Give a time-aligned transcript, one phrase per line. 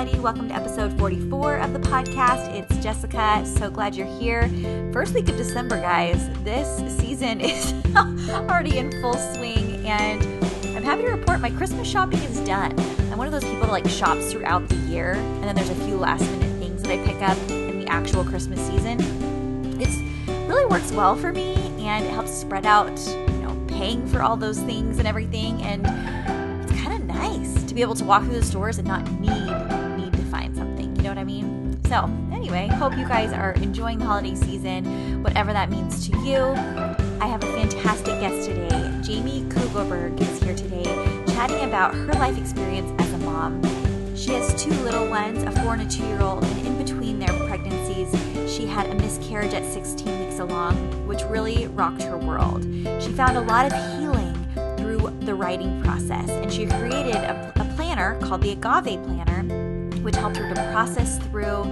[0.00, 0.22] everybody.
[0.22, 2.54] Welcome to episode 44 of the podcast.
[2.54, 3.44] It's Jessica.
[3.44, 4.48] So glad you're here.
[4.94, 6.26] First week of December, guys.
[6.42, 7.74] This season is
[8.30, 10.22] already in full swing, and
[10.74, 12.72] I'm happy to report my Christmas shopping is done.
[13.12, 15.74] I'm one of those people that like shops throughout the year, and then there's a
[15.74, 19.00] few last minute things that I pick up in the actual Christmas season.
[19.78, 19.98] It's
[20.48, 24.38] really works well for me, and it helps spread out, you know, paying for all
[24.38, 25.84] those things and everything, and
[26.62, 29.39] it's kind of nice to be able to walk through the stores and not need
[31.90, 36.36] So, anyway, hope you guys are enjoying the holiday season, whatever that means to you.
[37.20, 39.00] I have a fantastic guest today.
[39.02, 40.84] Jamie Kugelberg is here today
[41.34, 43.60] chatting about her life experience as a mom.
[44.14, 47.18] She has two little ones, a four and a two year old, and in between
[47.18, 48.08] their pregnancies,
[48.48, 50.76] she had a miscarriage at 16 weeks along,
[51.08, 52.62] which really rocked her world.
[53.02, 54.36] She found a lot of healing
[54.76, 59.59] through the writing process, and she created a, a planner called the Agave Planner
[60.02, 61.64] which helped her to process through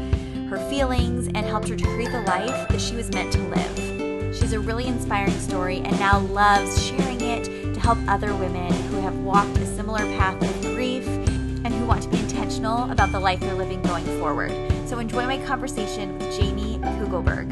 [0.48, 4.36] her feelings and helped her to create the life that she was meant to live.
[4.36, 9.00] She's a really inspiring story and now loves sharing it to help other women who
[9.00, 13.20] have walked a similar path of grief and who want to be intentional about the
[13.20, 14.52] life they're living going forward.
[14.86, 17.48] So enjoy my conversation with Jamie Kugelberg.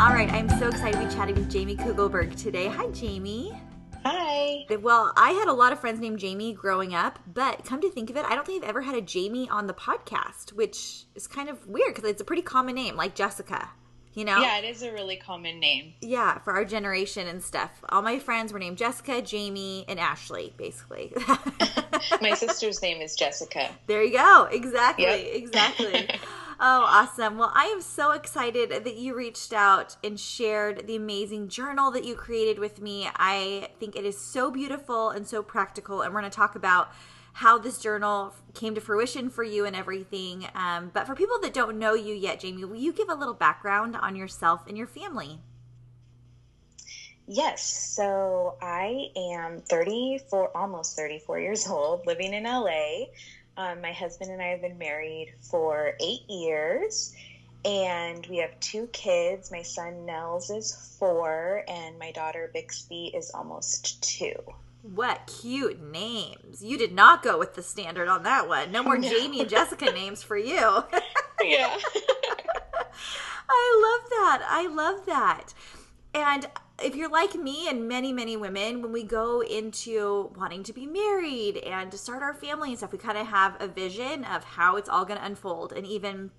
[0.00, 2.68] All right, I'm so excited to be chatting with Jamie Kugelberg today.
[2.68, 3.60] Hi, Jamie.
[4.04, 4.66] Hi.
[4.80, 8.10] Well, I had a lot of friends named Jamie growing up, but come to think
[8.10, 11.26] of it, I don't think I've ever had a Jamie on the podcast, which is
[11.26, 13.70] kind of weird because it's a pretty common name, like Jessica.
[14.12, 14.40] You know?
[14.40, 15.94] Yeah, it is a really common name.
[16.00, 17.70] Yeah, for our generation and stuff.
[17.90, 21.12] All my friends were named Jessica, Jamie, and Ashley, basically.
[22.20, 23.70] my sister's name is Jessica.
[23.86, 24.48] There you go.
[24.50, 25.04] Exactly.
[25.04, 25.34] Yep.
[25.34, 26.10] Exactly.
[26.62, 27.38] Oh, awesome.
[27.38, 32.04] Well, I am so excited that you reached out and shared the amazing journal that
[32.04, 33.08] you created with me.
[33.16, 36.02] I think it is so beautiful and so practical.
[36.02, 36.92] And we're going to talk about
[37.32, 40.48] how this journal came to fruition for you and everything.
[40.54, 43.32] Um, but for people that don't know you yet, Jamie, will you give a little
[43.32, 45.40] background on yourself and your family?
[47.26, 47.94] Yes.
[47.94, 53.06] So I am 34, almost 34 years old, living in LA.
[53.56, 57.14] Um, my husband and I have been married for eight years,
[57.64, 59.50] and we have two kids.
[59.50, 64.34] My son Nels is four, and my daughter Bixby is almost two.
[64.82, 66.62] What cute names!
[66.62, 68.72] You did not go with the standard on that one.
[68.72, 69.08] No more no.
[69.08, 70.56] Jamie and Jessica names for you.
[71.42, 71.76] yeah.
[73.52, 74.42] I love that.
[74.48, 75.52] I love that.
[76.14, 76.46] And
[76.82, 80.86] if you're like me and many, many women, when we go into wanting to be
[80.86, 84.44] married and to start our family and stuff, we kind of have a vision of
[84.44, 85.72] how it's all going to unfold.
[85.72, 86.30] And even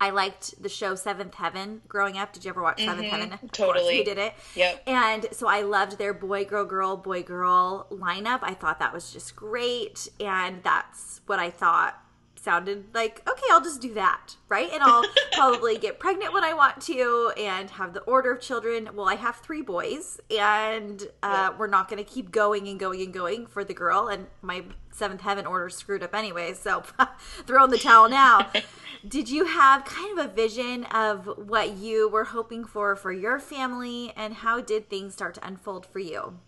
[0.00, 2.32] I liked the show Seventh Heaven growing up.
[2.32, 3.50] Did you ever watch mm-hmm, Seventh Heaven?
[3.52, 3.98] Totally.
[3.98, 4.34] You did it.
[4.56, 4.82] Yep.
[4.86, 8.40] And so I loved their boy, girl, girl, boy, girl lineup.
[8.42, 10.08] I thought that was just great.
[10.18, 11.98] And that's what I thought
[12.42, 14.70] sounded like okay i'll just do that right?
[14.72, 18.90] And i'll probably get pregnant when i want to and have the order of children.
[18.94, 21.58] Well i have three boys and uh, yeah.
[21.58, 24.64] we're not going to keep going and going and going for the girl and my
[24.90, 26.82] seventh heaven order screwed up anyway so
[27.46, 28.50] throw in the towel now.
[29.08, 33.40] Did you have kind of a vision of what you were hoping for for your
[33.40, 36.38] family and how did things start to unfold for you?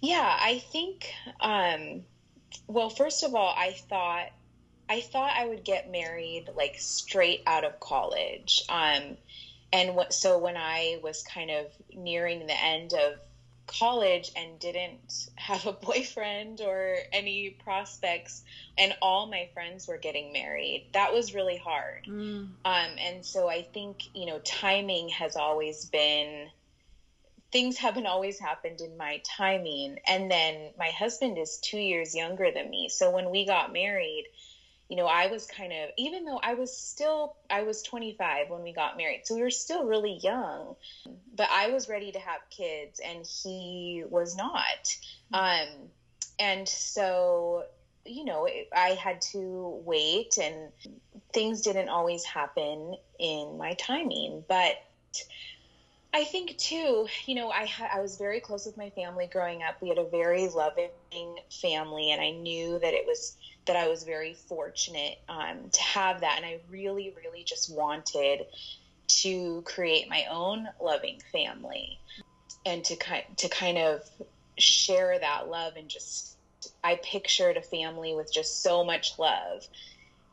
[0.00, 2.02] Yeah i think um
[2.66, 4.30] well first of all i thought
[4.88, 8.62] I thought I would get married like straight out of college.
[8.68, 9.16] Um,
[9.72, 13.18] and what, so when I was kind of nearing the end of
[13.66, 18.42] college and didn't have a boyfriend or any prospects,
[18.78, 22.06] and all my friends were getting married, that was really hard.
[22.06, 22.48] Mm.
[22.64, 26.48] Um, and so I think, you know, timing has always been
[27.50, 29.98] things haven't always happened in my timing.
[30.06, 32.88] And then my husband is two years younger than me.
[32.88, 34.26] So when we got married,
[34.88, 38.62] you know, I was kind of, even though I was still, I was 25 when
[38.62, 39.22] we got married.
[39.24, 40.76] So we were still really young,
[41.34, 44.96] but I was ready to have kids and he was not.
[45.32, 45.68] Um,
[46.38, 47.64] and so,
[48.06, 50.72] you know, I had to wait and
[51.34, 54.42] things didn't always happen in my timing.
[54.48, 54.72] But
[56.12, 59.62] I think too, you know, I ha- I was very close with my family growing
[59.62, 59.76] up.
[59.82, 60.90] We had a very loving
[61.60, 66.22] family, and I knew that it was that I was very fortunate um, to have
[66.22, 66.38] that.
[66.38, 68.40] And I really, really just wanted
[69.22, 72.00] to create my own loving family
[72.64, 74.00] and to kind to kind of
[74.58, 76.36] share that love and just
[76.82, 79.62] I pictured a family with just so much love.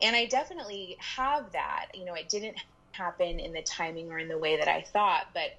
[0.02, 1.86] And I definitely have that.
[1.94, 2.56] You know, it didn't
[2.96, 5.56] happen in the timing or in the way that I thought, but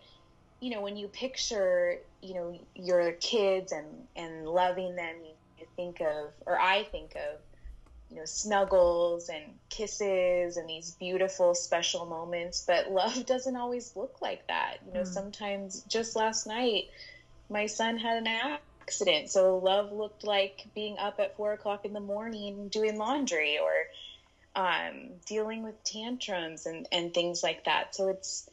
[0.59, 3.85] you know, when you picture, you know, your kids and
[4.15, 7.39] and loving them, you, you think of or I think of
[8.09, 14.21] you know snuggles and kisses and these beautiful special moments but love doesn't always look
[14.21, 15.07] like that you know mm.
[15.07, 16.85] sometimes just last night
[17.49, 21.93] my son had an accident so love looked like being up at four o'clock in
[21.93, 23.73] the morning doing laundry or
[24.57, 28.49] um, dealing with tantrums and, and things like that so it's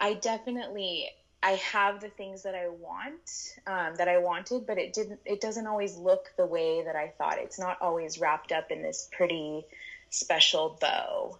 [0.00, 1.10] i definitely
[1.44, 5.20] I have the things that I want, um, that I wanted, but it didn't.
[5.26, 7.36] It doesn't always look the way that I thought.
[7.36, 9.66] It's not always wrapped up in this pretty
[10.08, 11.38] special bow.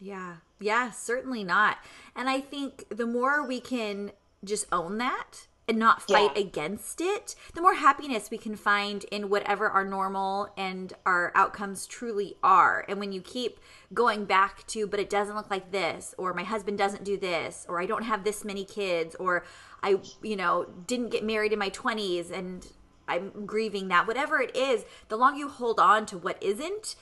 [0.00, 1.76] Yeah, yeah, certainly not.
[2.16, 4.12] And I think the more we can
[4.42, 6.42] just own that and not fight yeah.
[6.42, 11.86] against it, the more happiness we can find in whatever our normal and our outcomes
[11.86, 12.84] truly are.
[12.88, 13.58] And when you keep
[13.92, 17.64] going back to, but it doesn't look like this, or my husband doesn't do this,
[17.68, 19.44] or I don't have this many kids, or
[19.82, 22.66] I, you know, didn't get married in my 20s and
[23.06, 26.96] I'm grieving that, whatever it is, the longer you hold on to what isn't,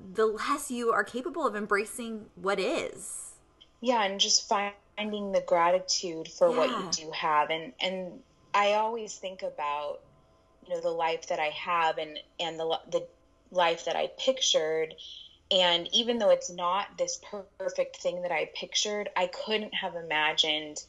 [0.00, 3.34] the less you are capable of embracing what is.
[3.80, 6.56] Yeah, and just find finding the gratitude for yeah.
[6.56, 7.50] what you do have.
[7.50, 8.20] And and
[8.54, 10.00] I always think about
[10.66, 13.06] you know the life that I have and and the the
[13.50, 14.94] life that I pictured.
[15.50, 17.20] And even though it's not this
[17.58, 20.82] perfect thing that I pictured I couldn't have imagined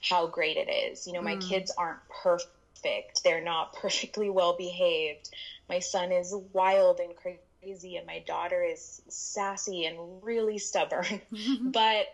[0.00, 1.06] how great it is.
[1.06, 1.48] You know my mm.
[1.48, 3.22] kids aren't perfect.
[3.22, 5.30] They're not perfectly well behaved.
[5.68, 11.20] My son is wild and crazy and my daughter is sassy and really stubborn.
[11.62, 12.06] But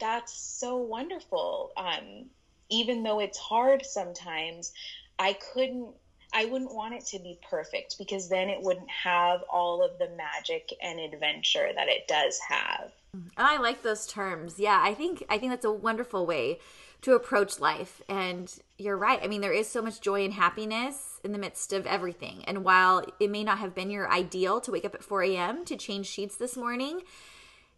[0.00, 1.72] that's so wonderful.
[1.76, 2.26] Um,
[2.70, 4.72] even though it's hard sometimes,
[5.18, 5.94] I couldn't,
[6.32, 10.08] I wouldn't want it to be perfect because then it wouldn't have all of the
[10.16, 12.92] magic and adventure that it does have.
[13.36, 14.58] I like those terms.
[14.58, 16.60] Yeah, I think I think that's a wonderful way
[17.02, 18.02] to approach life.
[18.08, 19.20] And you're right.
[19.22, 22.44] I mean, there is so much joy and happiness in the midst of everything.
[22.46, 25.64] And while it may not have been your ideal to wake up at 4 a.m.
[25.64, 27.02] to change sheets this morning,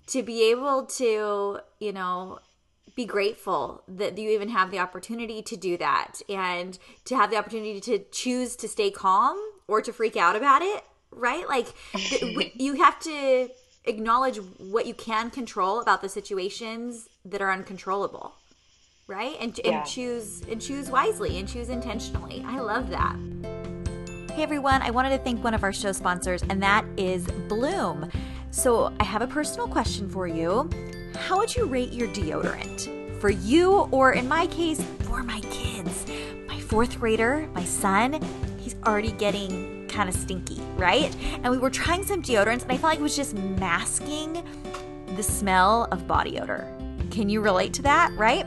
[0.09, 2.39] to be able to, you know,
[2.95, 7.37] be grateful that you even have the opportunity to do that and to have the
[7.37, 11.49] opportunity to choose to stay calm or to freak out about it, right?
[11.49, 11.73] Like
[12.55, 13.49] you have to
[13.85, 18.35] acknowledge what you can control about the situations that are uncontrollable
[19.07, 19.37] right?
[19.41, 19.83] And, and yeah.
[19.83, 22.45] choose and choose wisely and choose intentionally.
[22.47, 23.17] I love that.
[24.33, 24.81] Hey everyone.
[24.81, 28.11] I wanted to thank one of our show sponsors and that is Blume
[28.53, 30.69] so, I have a personal question for you.
[31.17, 33.19] How would you rate your deodorant?
[33.19, 36.05] For you, or in my case, for my kids.
[36.47, 38.21] My fourth grader, my son,
[38.59, 41.17] he's already getting kind of stinky, right?
[41.43, 44.45] And we were trying some deodorants, and I felt like it was just masking
[45.17, 46.69] the smell of body odor.
[47.11, 48.47] Can you relate to that, right?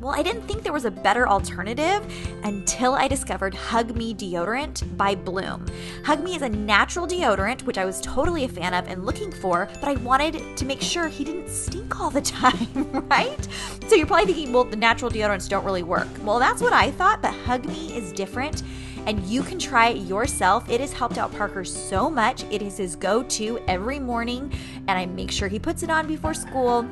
[0.00, 2.06] Well, I didn't think there was a better alternative
[2.44, 5.66] until I discovered Hug Me deodorant by Blume.
[6.04, 9.32] Hug Me is a natural deodorant, which I was totally a fan of and looking
[9.32, 12.68] for, but I wanted to make sure he didn't stink all the time,
[13.08, 13.48] right?
[13.88, 16.06] So you're probably thinking, well, the natural deodorants don't really work.
[16.22, 18.62] Well, that's what I thought, but Hug Me is different
[19.06, 20.68] and you can try it yourself.
[20.68, 22.44] It has helped out Parker so much.
[22.50, 24.52] It is his go to every morning,
[24.86, 26.86] and I make sure he puts it on before school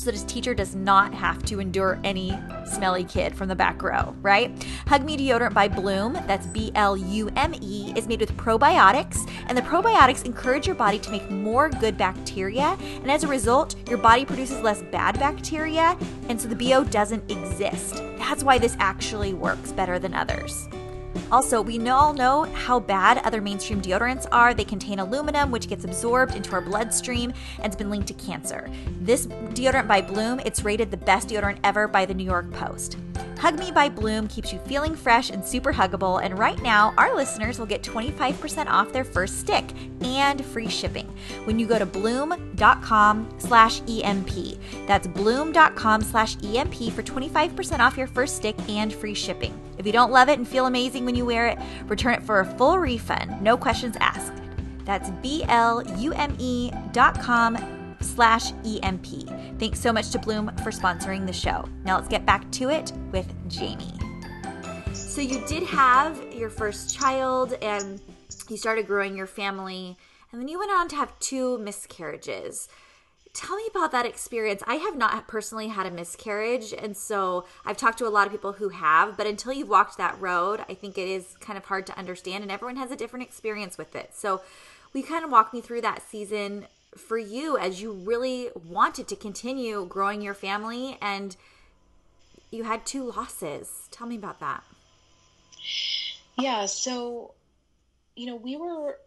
[0.00, 2.32] so that his teacher does not have to endure any
[2.64, 4.66] smelly kid from the back row, right?
[4.86, 9.30] Hug Me deodorant by Blume, that's B L U M E, is made with probiotics,
[9.46, 13.76] and the probiotics encourage your body to make more good bacteria, and as a result,
[13.90, 15.98] your body produces less bad bacteria,
[16.30, 17.96] and so the BO doesn't exist.
[18.16, 20.66] That's why this actually works better than others.
[21.32, 24.54] Also, we all know how bad other mainstream deodorants are.
[24.54, 28.70] They contain aluminum, which gets absorbed into our bloodstream and has been linked to cancer.
[29.00, 32.96] This deodorant by Blume, it's rated the best deodorant ever by the New York Post.
[33.38, 37.16] Hug Me by Blume keeps you feeling fresh and super huggable, and right now, our
[37.16, 39.64] listeners will get 25% off their first stick
[40.02, 41.06] and free shipping
[41.44, 44.58] when you go to blume.com slash EMP.
[44.86, 49.58] That's blume.com slash EMP for 25% off your first stick and free shipping.
[49.80, 52.40] If you don't love it and feel amazing when you wear it, return it for
[52.40, 54.34] a full refund, no questions asked.
[54.84, 59.06] That's B-L-U-M-E dot com slash EMP.
[59.58, 61.66] Thanks so much to Blume for sponsoring the show.
[61.86, 63.94] Now let's get back to it with Jamie.
[64.92, 68.02] So you did have your first child and
[68.50, 69.96] you started growing your family
[70.30, 72.68] and then you went on to have two miscarriages.
[73.32, 74.62] Tell me about that experience.
[74.66, 78.32] I have not personally had a miscarriage, and so I've talked to a lot of
[78.32, 81.66] people who have, but until you've walked that road, I think it is kind of
[81.66, 84.10] hard to understand, and everyone has a different experience with it.
[84.14, 84.42] So,
[84.92, 89.16] we kind of walk me through that season for you as you really wanted to
[89.16, 91.36] continue growing your family and
[92.50, 93.88] you had two losses.
[93.92, 94.64] Tell me about that.
[96.36, 97.34] Yeah, so
[98.16, 98.98] you know, we were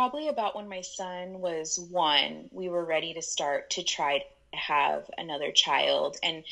[0.00, 4.24] probably about when my son was 1, we were ready to start to try to
[4.56, 6.42] have another child and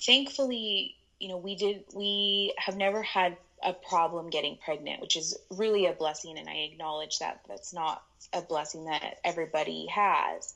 [0.00, 5.36] thankfully, you know, we did we have never had a problem getting pregnant, which is
[5.50, 6.38] really a blessing.
[6.38, 10.54] And I acknowledge that that's not a blessing that everybody has.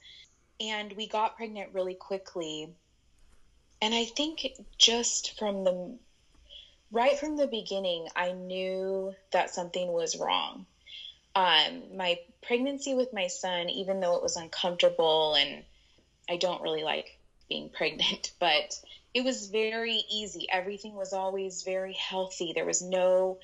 [0.60, 2.72] And we got pregnant really quickly.
[3.82, 4.46] And I think
[4.78, 5.98] just from the
[6.92, 10.66] right from the beginning, I knew that something was wrong.
[11.40, 15.64] Um, my pregnancy with my son, even though it was uncomfortable and
[16.28, 17.18] I don't really like
[17.48, 18.78] being pregnant, but
[19.14, 20.46] it was very easy.
[20.52, 22.52] Everything was always very healthy.
[22.52, 23.38] There was no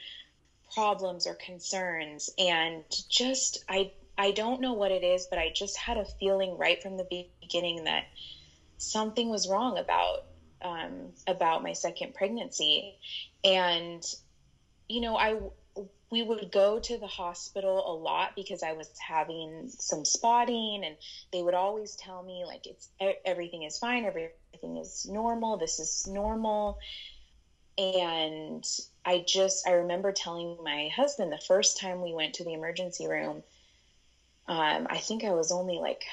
[0.74, 5.76] problems or concerns and just I I don't know what it is, but I just
[5.76, 8.04] had a feeling right from the beginning that
[8.78, 10.24] something was wrong about
[10.62, 12.96] um, about my second pregnancy,
[13.44, 14.02] and
[14.88, 15.38] you know I
[16.10, 20.96] we would go to the hospital a lot because I was having some spotting and
[21.32, 22.88] they would always tell me like it's
[23.24, 26.78] everything is fine everything is normal this is normal.
[27.78, 28.64] And
[29.04, 33.06] I just I remember telling my husband the first time we went to the emergency
[33.06, 33.42] room
[34.48, 36.04] um, I think I was only like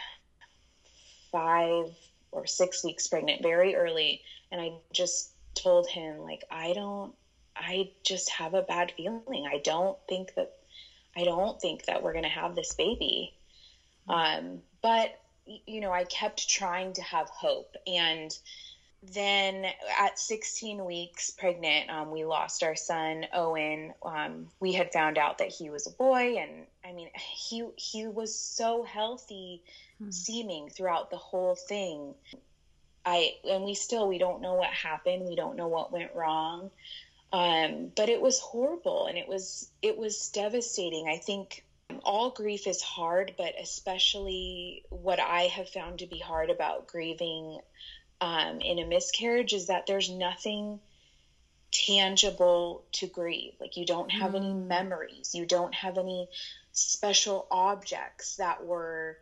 [1.31, 1.95] 5
[2.31, 4.21] or 6 weeks pregnant very early.
[4.51, 7.13] And I just told him like I don't
[7.55, 9.47] I just have a bad feeling.
[9.51, 10.53] I don't think that
[11.15, 13.33] I don't think that we're going to have this baby.
[14.07, 18.35] Um, but you know, I kept trying to have hope and
[19.11, 19.65] then
[19.99, 23.93] at 16 weeks pregnant, um, we lost our son Owen.
[24.03, 28.07] Um, we had found out that he was a boy, and I mean, he he
[28.07, 29.61] was so healthy,
[29.97, 30.09] hmm.
[30.09, 32.13] seeming throughout the whole thing.
[33.05, 35.27] I and we still we don't know what happened.
[35.27, 36.71] We don't know what went wrong.
[37.33, 41.07] Um, but it was horrible and it was it was devastating.
[41.09, 41.65] I think
[42.03, 47.59] all grief is hard, but especially what I have found to be hard about grieving
[48.21, 50.79] um, in a miscarriage is that there's nothing
[51.71, 53.53] tangible to grieve.
[53.59, 54.37] Like you don't have mm.
[54.37, 56.29] any memories, you don't have any
[56.71, 59.17] special objects that were,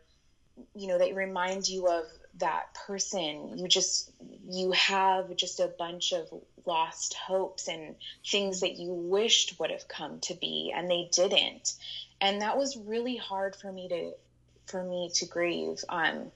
[0.74, 2.04] you know, that remind you of
[2.38, 3.58] that person.
[3.58, 4.10] You just
[4.48, 6.28] you have just a bunch of
[6.64, 7.96] lost hopes and
[8.26, 11.74] things that you wished would have come to be and they didn't.
[12.20, 14.12] And that was really hard for me to
[14.66, 15.84] for me to grieve.
[15.88, 16.30] Um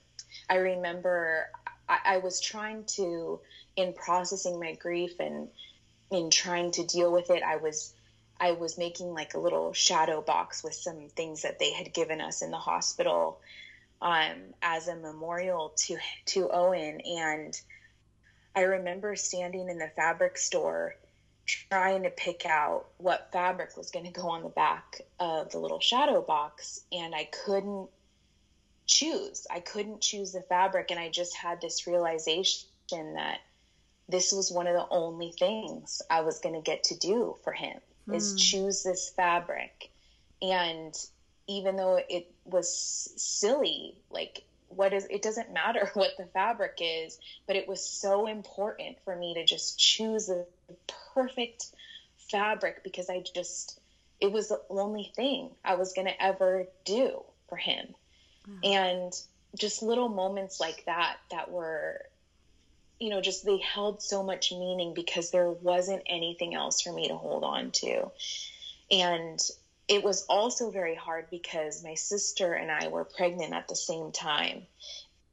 [0.48, 1.48] i remember
[1.88, 3.40] I, I was trying to
[3.76, 5.48] in processing my grief and
[6.10, 7.92] in trying to deal with it i was
[8.40, 12.20] i was making like a little shadow box with some things that they had given
[12.20, 13.40] us in the hospital
[14.02, 17.60] um, as a memorial to to owen and
[18.54, 20.96] I remember standing in the fabric store
[21.46, 25.58] trying to pick out what fabric was going to go on the back of the
[25.58, 27.88] little shadow box and I couldn't
[28.86, 29.46] choose.
[29.50, 32.68] I couldn't choose the fabric and I just had this realization
[33.14, 33.40] that
[34.08, 37.52] this was one of the only things I was going to get to do for
[37.52, 38.16] him mm.
[38.16, 38.38] is hmm.
[38.38, 39.90] choose this fabric.
[40.40, 40.94] And
[41.48, 47.18] even though it was silly, like what is it doesn't matter what the fabric is
[47.46, 50.46] but it was so important for me to just choose the
[51.14, 51.66] perfect
[52.30, 53.80] fabric because i just
[54.20, 57.86] it was the only thing i was going to ever do for him
[58.48, 58.58] mm.
[58.64, 59.12] and
[59.56, 62.00] just little moments like that that were
[62.98, 67.08] you know just they held so much meaning because there wasn't anything else for me
[67.08, 68.10] to hold on to
[68.90, 69.38] and
[69.88, 74.10] it was also very hard because my sister and I were pregnant at the same
[74.10, 74.66] time.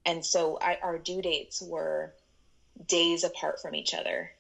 [0.06, 2.14] And so I, our due dates were
[2.88, 4.32] days apart from each other.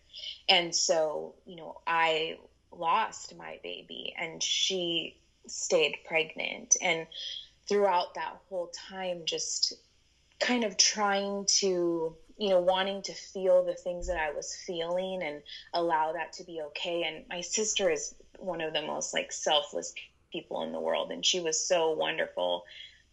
[0.47, 2.37] And so, you know, I
[2.71, 5.15] lost my baby and she
[5.47, 6.75] stayed pregnant.
[6.81, 7.07] And
[7.67, 9.73] throughout that whole time, just
[10.39, 15.21] kind of trying to, you know, wanting to feel the things that I was feeling
[15.23, 15.41] and
[15.73, 17.03] allow that to be okay.
[17.03, 19.93] And my sister is one of the most like selfless
[20.31, 22.63] people in the world and she was so wonderful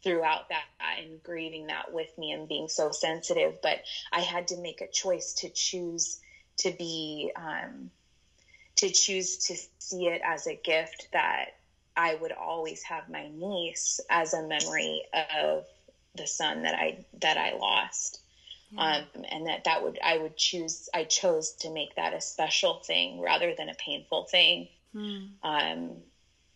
[0.03, 0.65] throughout that
[0.99, 3.81] and grieving that with me and being so sensitive but
[4.13, 6.19] i had to make a choice to choose
[6.57, 7.91] to be um,
[8.77, 11.51] to choose to see it as a gift that
[11.97, 15.03] i would always have my niece as a memory
[15.39, 15.65] of
[16.15, 18.21] the son that I that I lost.
[18.79, 22.75] Um, and that that would I would choose I chose to make that a special
[22.87, 25.27] thing rather than a painful thing, hmm.
[25.43, 25.97] um,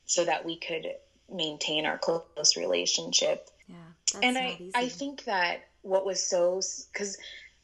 [0.07, 0.87] so that we could
[1.33, 3.49] maintain our close relationship.
[3.69, 4.73] Yeah, and I easy.
[4.75, 6.61] I think that what was so
[6.93, 7.19] because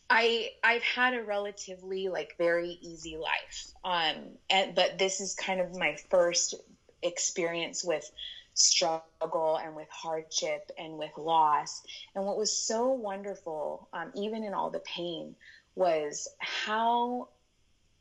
[0.08, 4.16] I I've had a relatively like very easy life, um,
[4.48, 6.54] and but this is kind of my first
[7.02, 8.10] experience with
[8.54, 11.82] struggle and with hardship and with loss.
[12.14, 15.34] And what was so wonderful, um, even in all the pain,
[15.74, 17.28] was how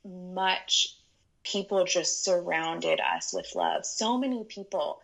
[0.03, 0.95] much
[1.43, 3.85] people just surrounded us with love.
[3.85, 4.99] So many people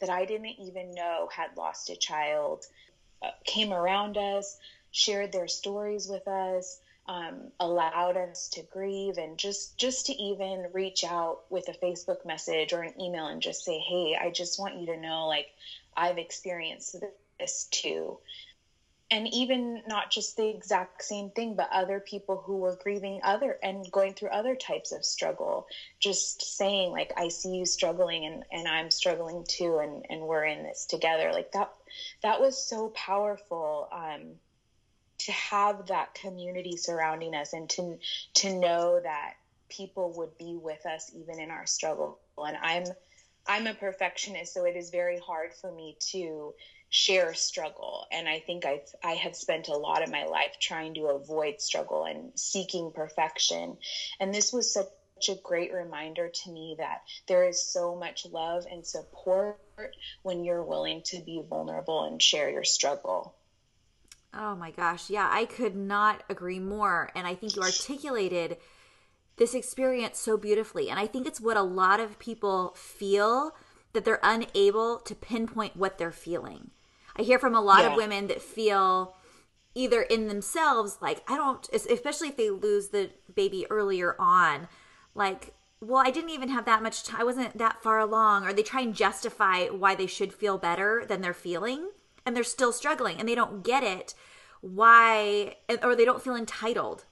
[0.00, 2.64] that I didn't even know had lost a child
[3.22, 4.56] uh, came around us,
[4.90, 10.66] shared their stories with us um, allowed us to grieve and just just to even
[10.72, 14.60] reach out with a facebook message or an email and just say hey i just
[14.60, 15.48] want you to know like
[15.96, 16.96] i've experienced
[17.40, 18.16] this too
[19.10, 23.58] and even not just the exact same thing but other people who were grieving other
[23.62, 25.66] and going through other types of struggle
[25.98, 30.44] just saying like i see you struggling and, and i'm struggling too and, and we're
[30.44, 31.30] in this together.
[31.32, 31.70] Like that
[32.22, 34.34] that was so powerful um,
[35.18, 37.98] to have that community surrounding us and to
[38.34, 39.34] to know that
[39.68, 42.18] people would be with us even in our struggle.
[42.38, 42.84] And i'm
[43.46, 46.54] i'm a perfectionist so it is very hard for me to
[46.90, 50.94] share struggle and i think I've i have spent a lot of my life trying
[50.94, 53.76] to avoid struggle and seeking perfection
[54.18, 54.88] and this was such
[55.28, 59.58] a great reminder to me that there is so much love and support
[60.22, 63.36] when you're willing to be vulnerable and share your struggle
[64.32, 65.10] Oh my gosh.
[65.10, 67.10] Yeah, I could not agree more.
[67.16, 68.58] And I think you articulated
[69.38, 70.88] this experience so beautifully.
[70.88, 73.56] And I think it's what a lot of people feel
[73.92, 76.70] that they're unable to pinpoint what they're feeling.
[77.16, 77.90] I hear from a lot yeah.
[77.90, 79.14] of women that feel
[79.74, 84.68] either in themselves, like, I don't, especially if they lose the baby earlier on,
[85.14, 87.20] like, well, I didn't even have that much time.
[87.20, 88.44] I wasn't that far along.
[88.44, 91.88] Or they try and justify why they should feel better than they're feeling
[92.26, 94.14] and they're still struggling and they don't get it
[94.60, 97.04] why or they don't feel entitled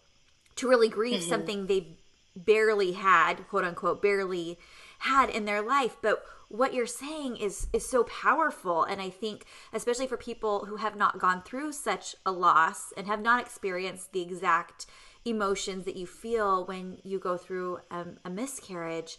[0.56, 1.28] to really grieve mm-hmm.
[1.28, 1.96] something they
[2.44, 4.58] barely had quote unquote barely
[5.00, 5.96] had in their life.
[6.00, 8.84] But what you're saying is is so powerful.
[8.84, 13.06] And i think especially for people who have not gone through such a loss and
[13.06, 14.86] have not experienced the exact
[15.24, 19.18] emotions that you feel when you go through um, a miscarriage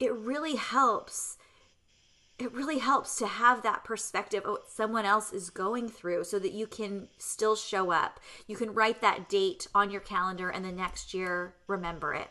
[0.00, 1.38] it really helps
[2.38, 6.38] it really helps to have that perspective of what someone else is going through so
[6.40, 8.18] that you can still show up.
[8.46, 12.28] You can write that date on your calendar and the next year remember it.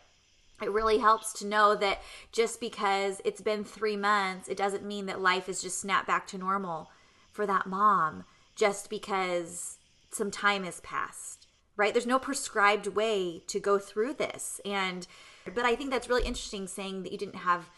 [0.62, 5.06] It really helps to know that just because it's been three months, it doesn't mean
[5.06, 6.90] that life is just snapped back to normal
[7.32, 9.78] for that mom just because
[10.12, 11.94] some time has passed, right?
[11.94, 14.62] There's no prescribed way to go through this.
[14.64, 15.08] And,
[15.56, 17.70] but I think that's really interesting saying that you didn't have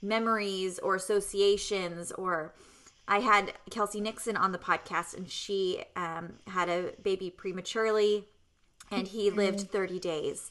[0.00, 2.54] memories or associations or
[3.06, 8.26] I had Kelsey Nixon on the podcast and she um, had a baby prematurely
[8.90, 10.50] and he lived 30 days.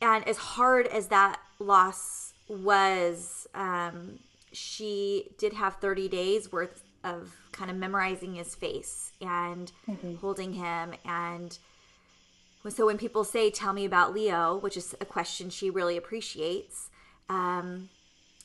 [0.00, 4.20] And as hard as that loss was, um,
[4.52, 10.16] she did have 30 days worth of kind of memorizing his face and mm-hmm.
[10.16, 10.94] holding him.
[11.04, 11.58] And
[12.68, 16.90] so when people say, Tell me about Leo, which is a question she really appreciates,
[17.28, 17.88] um,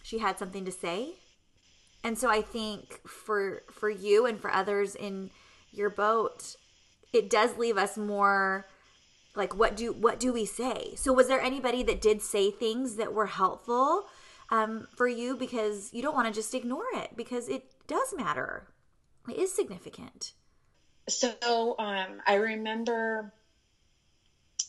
[0.06, 1.16] she had something to say.
[2.04, 5.32] And so I think for for you and for others in
[5.72, 6.56] your boat,
[7.12, 8.68] it does leave us more
[9.36, 10.94] like what do what do we say?
[10.96, 14.04] So was there anybody that did say things that were helpful
[14.52, 18.68] um, for you because you don't want to just ignore it because it does matter.
[19.28, 20.34] It is significant.
[21.10, 23.34] So um, I remember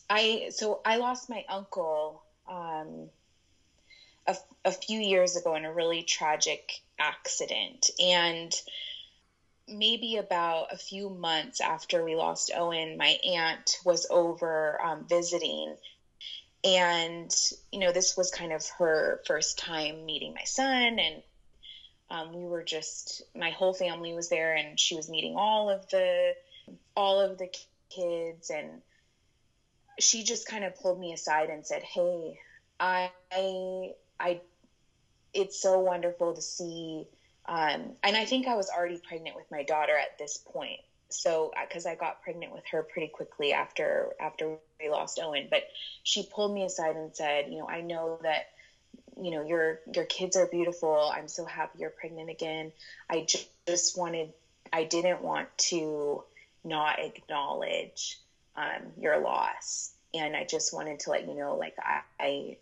[0.09, 3.09] I so I lost my uncle um,
[4.27, 4.35] a,
[4.65, 7.89] a few years ago in a really tragic accident.
[7.99, 8.53] And
[9.67, 15.75] maybe about a few months after we lost Owen, my aunt was over um, visiting.
[16.63, 17.31] And,
[17.71, 20.99] you know, this was kind of her first time meeting my son.
[20.99, 21.23] And
[22.09, 25.87] um, we were just, my whole family was there and she was meeting all of
[25.89, 26.33] the,
[26.95, 27.49] all of the
[27.89, 28.49] kids.
[28.49, 28.81] And
[29.99, 32.39] she just kind of pulled me aside and said, Hey,
[32.79, 33.91] I, I,
[35.33, 37.07] it's so wonderful to see.
[37.47, 40.79] Um, and I think I was already pregnant with my daughter at this point.
[41.09, 45.47] So, because uh, I got pregnant with her pretty quickly after after we lost Owen,
[45.49, 45.63] but
[46.03, 48.49] she pulled me aside and said, you know, I know that
[49.19, 52.71] you know your your kids are beautiful i'm so happy you're pregnant again
[53.09, 54.31] i just, just wanted
[54.71, 56.23] I didn't want to
[56.63, 58.19] not acknowledge
[58.55, 59.93] um, your loss.
[60.13, 62.57] And I just wanted to let you know, like, I, I,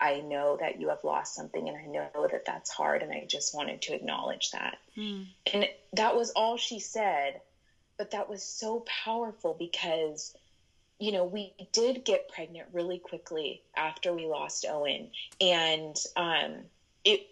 [0.00, 3.02] I know that you have lost something and I know that that's hard.
[3.02, 4.78] And I just wanted to acknowledge that.
[4.96, 5.26] Mm.
[5.52, 7.40] And that was all she said.
[7.98, 10.34] But that was so powerful because,
[10.98, 15.08] you know, we did get pregnant really quickly after we lost Owen.
[15.40, 16.56] And um,
[17.04, 17.26] it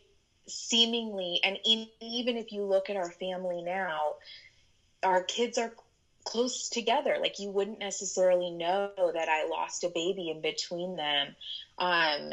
[0.48, 4.14] seemingly, and in, even if you look at our family now,
[5.02, 5.74] our kids are
[6.24, 7.18] close together.
[7.20, 11.36] Like you wouldn't necessarily know that I lost a baby in between them.
[11.78, 12.32] Um,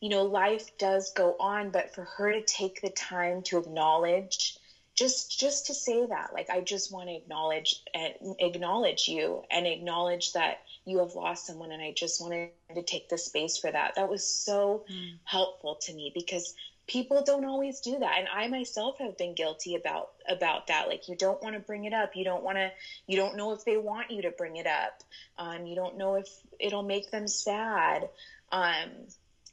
[0.00, 4.56] you know, life does go on, but for her to take the time to acknowledge,
[4.94, 9.66] just just to say that, like I just want to acknowledge and acknowledge you and
[9.66, 13.70] acknowledge that you have lost someone, and I just wanted to take the space for
[13.70, 13.94] that.
[13.96, 15.18] That was so mm.
[15.24, 16.54] helpful to me because
[16.88, 21.06] people don't always do that and i myself have been guilty about about that like
[21.06, 22.70] you don't want to bring it up you don't want to
[23.06, 25.02] you don't know if they want you to bring it up
[25.38, 26.26] um, you don't know if
[26.58, 28.08] it'll make them sad
[28.50, 28.88] um,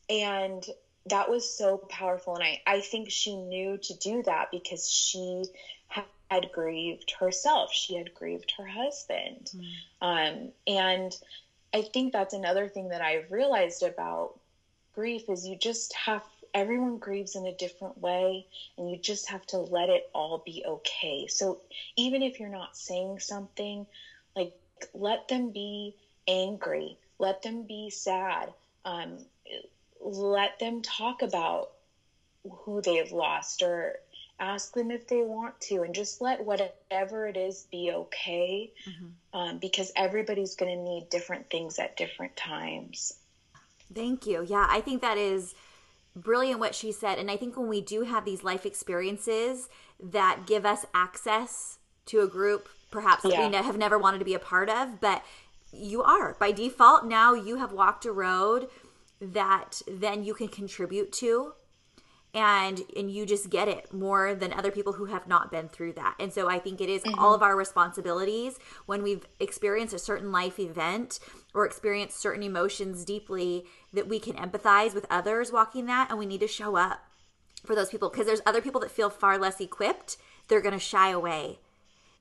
[0.09, 0.65] and
[1.07, 2.35] that was so powerful.
[2.35, 5.43] And I, I think she knew to do that because she
[6.31, 7.71] had grieved herself.
[7.71, 9.51] She had grieved her husband.
[9.55, 9.71] Mm.
[10.01, 11.15] um, and
[11.73, 14.39] i think that's another thing that i've realized about
[14.93, 16.21] grief is you just have
[16.55, 20.63] everyone grieves in a different way and you just have to let it all be
[20.65, 21.27] okay.
[21.27, 21.59] So
[21.97, 23.85] even if you're not saying something
[24.37, 24.53] like
[24.93, 25.95] let them be
[26.27, 26.97] angry.
[27.19, 28.53] Let them be sad.
[28.83, 29.17] Um,
[30.05, 31.71] let them talk about
[32.49, 33.99] who they've lost or
[34.39, 39.39] ask them if they want to and just let whatever it is be okay mm-hmm.
[39.39, 43.13] um, because everybody's going to need different things at different times
[43.93, 45.55] thank you yeah i think that is
[46.15, 47.19] brilliant what she said.
[47.19, 49.69] And I think when we do have these life experiences
[50.01, 53.31] that give us access to a group, perhaps yeah.
[53.41, 55.23] that we have never wanted to be a part of, but
[55.73, 58.69] you are by default now you have walked a road
[59.21, 61.53] that then you can contribute to
[62.35, 65.93] and and you just get it more than other people who have not been through
[65.93, 66.15] that.
[66.19, 67.17] And so i think it is mm-hmm.
[67.17, 71.19] all of our responsibilities when we've experienced a certain life event
[71.53, 76.25] or experienced certain emotions deeply that we can empathize with others walking that and we
[76.25, 76.99] need to show up
[77.65, 78.09] for those people.
[78.09, 81.59] Because there's other people that feel far less equipped they're going to shy away.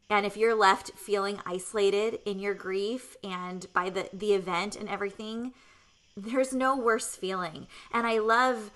[0.08, 4.88] And if you're left feeling isolated in your grief and by the the event and
[4.88, 5.52] everything
[6.16, 8.70] there's no worse feeling and i love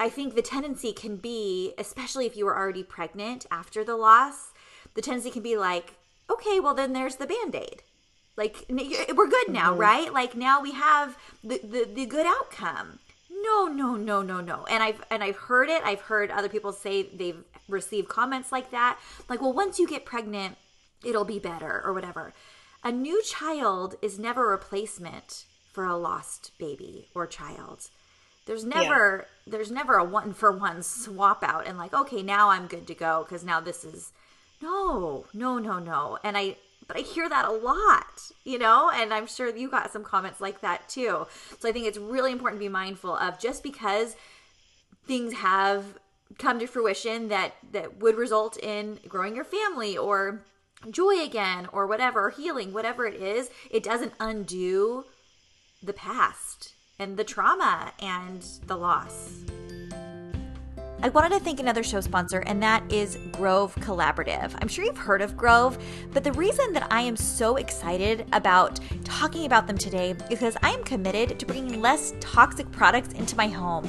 [0.00, 4.52] I think the tendency can be, especially if you were already pregnant after the loss,
[4.94, 5.94] the tendency can be like,
[6.30, 7.82] okay, well, then there's the band aid.
[8.36, 9.80] Like, we're good now, mm-hmm.
[9.80, 10.12] right?
[10.12, 13.00] Like, now we have the, the, the good outcome.
[13.42, 14.66] No, no, no, no, no.
[14.66, 15.82] And I've and I've heard it.
[15.84, 18.98] I've heard other people say they've received comments like that.
[19.28, 20.56] Like, well, once you get pregnant,
[21.04, 22.34] it'll be better or whatever.
[22.82, 27.90] A new child is never a replacement for a lost baby or child.
[28.46, 29.52] There's never yeah.
[29.52, 32.94] there's never a one for one swap out and like okay now I'm good to
[32.94, 34.12] go because now this is
[34.62, 39.12] no no no no and I but I hear that a lot, you know, and
[39.12, 41.26] I'm sure you got some comments like that too.
[41.58, 44.16] So I think it's really important to be mindful of just because
[45.06, 45.84] things have
[46.38, 50.40] come to fruition that that would result in growing your family or
[50.90, 55.04] joy again or whatever, healing, whatever it is, it doesn't undo
[55.82, 59.44] the past and the trauma and the loss.
[61.00, 64.56] I wanted to thank another show sponsor, and that is Grove Collaborative.
[64.60, 65.78] I'm sure you've heard of Grove,
[66.12, 70.56] but the reason that I am so excited about talking about them today is because
[70.60, 73.88] I am committed to bringing less toxic products into my home.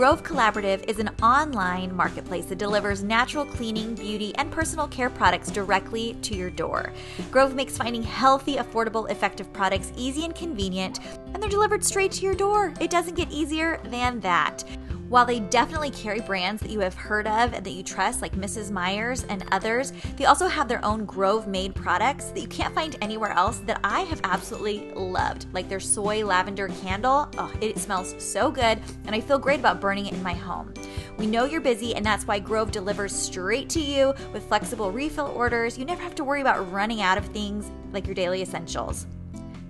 [0.00, 5.50] Grove Collaborative is an online marketplace that delivers natural cleaning, beauty, and personal care products
[5.50, 6.90] directly to your door.
[7.30, 11.00] Grove makes finding healthy, affordable, effective products easy and convenient,
[11.34, 12.72] and they're delivered straight to your door.
[12.80, 14.64] It doesn't get easier than that.
[15.10, 18.36] While they definitely carry brands that you have heard of and that you trust, like
[18.36, 18.70] Mrs.
[18.70, 22.94] Meyer's and others, they also have their own Grove made products that you can't find
[23.02, 27.28] anywhere else that I have absolutely loved, like their soy lavender candle.
[27.38, 30.72] Oh, it smells so good, and I feel great about burning it in my home.
[31.18, 35.26] We know you're busy, and that's why Grove delivers straight to you with flexible refill
[35.34, 35.76] orders.
[35.76, 39.08] You never have to worry about running out of things like your daily essentials.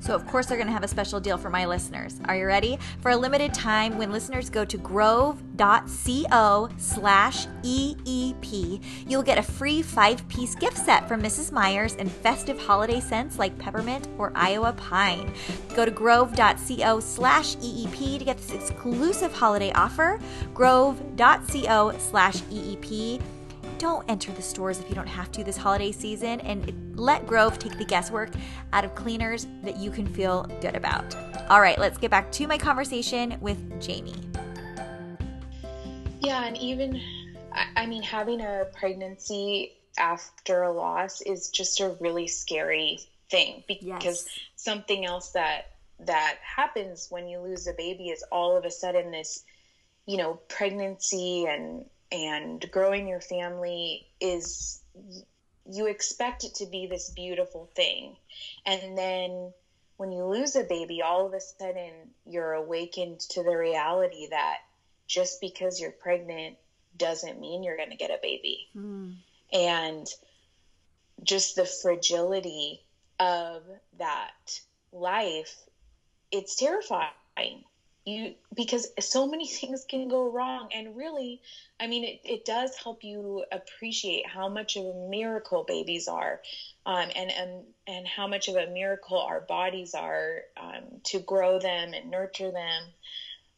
[0.00, 2.18] So, of course, they're going to have a special deal for my listeners.
[2.24, 2.78] Are you ready?
[3.00, 9.82] For a limited time, when listeners go to grove.co slash EEP, you'll get a free
[9.82, 11.52] five piece gift set from Mrs.
[11.52, 15.32] Meyer's and festive holiday scents like peppermint or Iowa pine.
[15.76, 20.18] Go to grove.co slash EEP to get this exclusive holiday offer.
[20.54, 23.20] Grove.co slash EEP
[23.80, 27.58] don't enter the stores if you don't have to this holiday season and let Grove
[27.58, 28.28] take the guesswork
[28.74, 31.16] out of cleaners that you can feel good about.
[31.48, 34.14] All right, let's get back to my conversation with Jamie.
[36.20, 37.00] Yeah, and even,
[37.74, 44.04] I mean, having a pregnancy after a loss is just a really scary thing because
[44.04, 44.28] yes.
[44.56, 49.10] something else that that happens when you lose a baby is all of a sudden
[49.10, 49.44] this
[50.06, 54.80] you know pregnancy and and growing your family is
[55.70, 58.16] you expect it to be this beautiful thing.
[58.66, 59.52] And then
[60.00, 61.92] when you lose a baby all of a sudden
[62.24, 64.56] you're awakened to the reality that
[65.06, 66.56] just because you're pregnant
[66.96, 68.66] doesn't mean you're going to get a baby.
[68.74, 69.16] Mm.
[69.52, 70.06] and
[71.22, 72.80] just the fragility
[73.18, 73.62] of
[73.98, 75.54] that life
[76.32, 77.62] it's terrifying
[78.04, 80.68] you because so many things can go wrong.
[80.72, 81.40] And really
[81.80, 86.40] i mean it, it does help you appreciate how much of a miracle babies are
[86.86, 91.58] um, and, and and how much of a miracle our bodies are um, to grow
[91.58, 92.92] them and nurture them.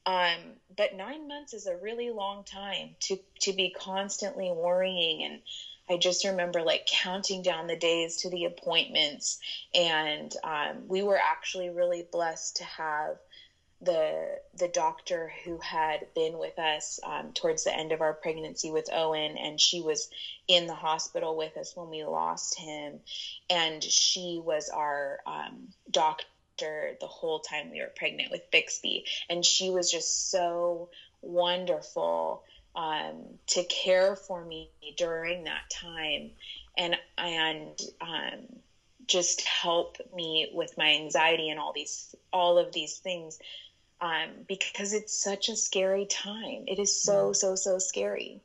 [0.04, 5.22] Um, but nine months is a really long time to to be constantly worrying.
[5.24, 5.40] And
[5.88, 9.38] I just remember like counting down the days to the appointments,
[9.74, 13.16] and um, we were actually really blessed to have
[13.82, 18.70] the the doctor who had been with us um, towards the end of our pregnancy
[18.70, 20.08] with Owen, and she was
[20.46, 23.00] in the hospital with us when we lost him,
[23.50, 26.24] and she was our um, doctor
[26.58, 30.88] the whole time we were pregnant with Bixby, and she was just so
[31.20, 32.44] wonderful
[32.76, 36.30] um, to care for me during that time,
[36.78, 38.46] and and um,
[39.08, 43.38] just help me with my anxiety and all these all of these things
[44.02, 46.64] um, because it's such a scary time.
[46.66, 48.42] It is so, so, so scary.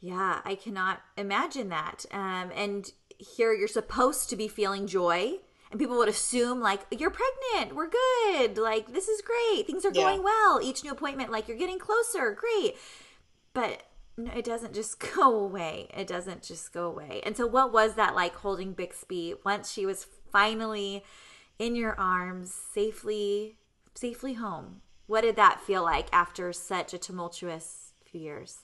[0.00, 2.06] Yeah, I cannot imagine that.
[2.12, 5.34] Um, and here you're supposed to be feeling joy,
[5.70, 9.90] and people would assume, like, you're pregnant, we're good, like, this is great, things are
[9.90, 10.24] going yeah.
[10.24, 10.60] well.
[10.62, 12.76] Each new appointment, like, you're getting closer, great.
[13.52, 13.82] But
[14.16, 15.88] no, it doesn't just go away.
[15.96, 17.22] It doesn't just go away.
[17.26, 21.04] And so, what was that like holding Bixby once she was finally
[21.58, 23.56] in your arms, safely
[23.94, 24.82] safely home.
[25.06, 28.60] What did that feel like after such a tumultuous few years?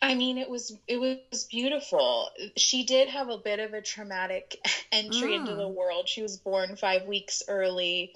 [0.00, 2.28] I mean, it was it was beautiful.
[2.56, 4.58] She did have a bit of a traumatic
[4.92, 5.40] entry mm.
[5.40, 6.08] into the world.
[6.08, 8.14] She was born five weeks early.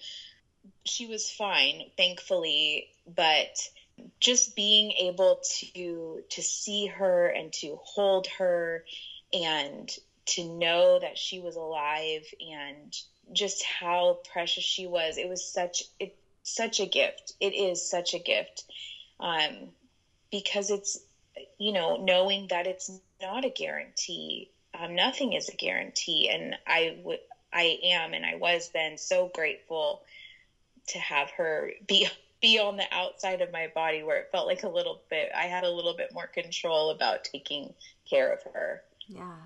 [0.84, 3.56] She was fine, thankfully, but
[4.18, 8.84] just being able to to see her and to hold her
[9.32, 9.90] and
[10.26, 12.96] to know that she was alive and
[13.32, 15.18] just how precious she was.
[15.18, 17.32] It was such it such a gift.
[17.40, 18.64] It is such a gift.
[19.18, 19.72] Um,
[20.30, 20.98] because it's
[21.58, 24.50] you know, knowing that it's not a guarantee.
[24.78, 26.28] Um, nothing is a guarantee.
[26.32, 27.18] And I would
[27.52, 30.02] I am and I was then so grateful
[30.88, 32.08] to have her be
[32.42, 35.44] be on the outside of my body where it felt like a little bit I
[35.44, 37.72] had a little bit more control about taking
[38.08, 38.82] care of her.
[39.08, 39.36] Yeah.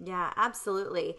[0.00, 1.16] Yeah, absolutely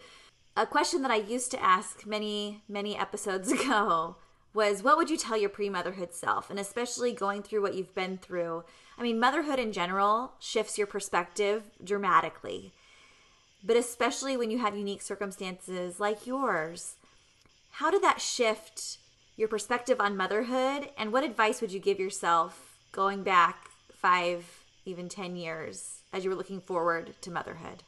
[0.56, 4.16] a question that I used to ask many, many episodes ago
[4.52, 6.50] was what would you tell your pre motherhood self?
[6.50, 8.64] And especially going through what you've been through.
[8.98, 12.72] I mean, motherhood in general shifts your perspective dramatically,
[13.64, 16.96] but especially when you have unique circumstances like yours.
[17.74, 18.98] How did that shift
[19.36, 20.90] your perspective on motherhood?
[20.98, 26.30] And what advice would you give yourself going back five, even 10 years as you
[26.30, 27.84] were looking forward to motherhood?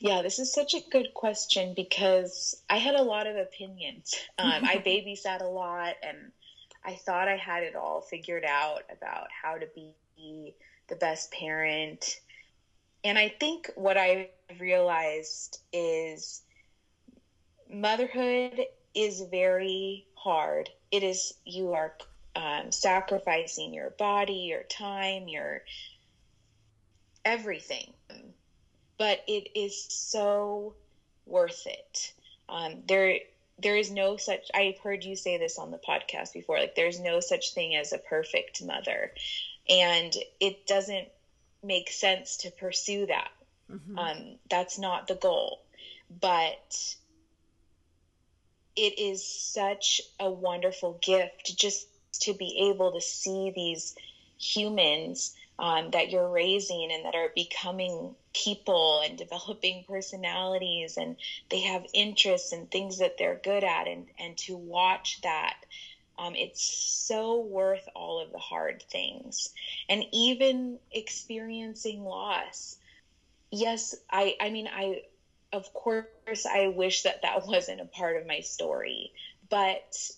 [0.00, 4.14] Yeah, this is such a good question because I had a lot of opinions.
[4.40, 6.30] Um, I babysat a lot and
[6.84, 10.54] I thought I had it all figured out about how to be
[10.88, 12.20] the best parent.
[13.02, 14.30] And I think what I
[14.60, 16.42] realized is
[17.68, 18.60] motherhood
[18.94, 20.70] is very hard.
[20.92, 21.94] It is, you are
[22.36, 25.62] um, sacrificing your body, your time, your
[27.24, 27.92] everything
[28.98, 30.74] but it is so
[31.26, 32.12] worth it.
[32.48, 33.20] Um, there,
[33.58, 34.50] there is no such.
[34.54, 36.58] I've heard you say this on the podcast before.
[36.58, 39.12] Like, there's no such thing as a perfect mother,
[39.68, 41.08] and it doesn't
[41.62, 43.30] make sense to pursue that.
[43.70, 43.98] Mm-hmm.
[43.98, 44.16] Um,
[44.48, 45.60] that's not the goal,
[46.20, 46.94] but
[48.76, 51.86] it is such a wonderful gift just
[52.20, 53.94] to be able to see these
[54.38, 61.16] humans um, that you're raising and that are becoming people and developing personalities and
[61.50, 65.56] they have interests and things that they're good at and and to watch that
[66.18, 66.62] Um, it's
[67.06, 69.50] so worth all of the hard things.
[69.88, 72.76] And even experiencing loss.
[73.50, 75.02] Yes, I, I mean, I,
[75.52, 79.12] of course, I wish that that wasn't a part of my story,
[79.50, 80.10] but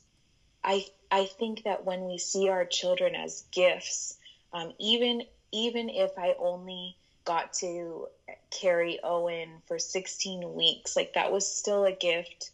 [0.65, 4.19] I, I think that when we see our children as gifts,
[4.53, 8.07] um, even, even if I only got to
[8.51, 12.51] carry Owen for 16 weeks, like that was still a gift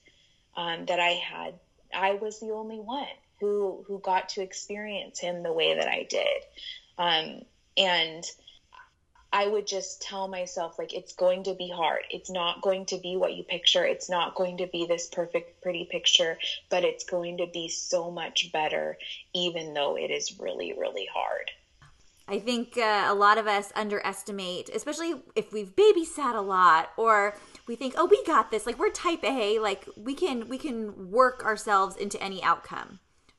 [0.56, 1.54] um, that I had.
[1.94, 3.06] I was the only one
[3.40, 6.42] who who got to experience him the way that I did.
[6.98, 7.42] Um,
[7.76, 8.24] and
[9.32, 12.04] I would just tell myself like it's going to be hard.
[12.10, 13.84] It's not going to be what you picture.
[13.84, 16.38] It's not going to be this perfect pretty picture,
[16.70, 18.96] but it's going to be so much better
[19.34, 21.50] even though it is really really hard.
[22.28, 27.36] I think uh, a lot of us underestimate, especially if we've babysat a lot or
[27.68, 31.10] we think, "Oh, we got this." Like we're type A, like we can we can
[31.10, 32.98] work ourselves into any outcome.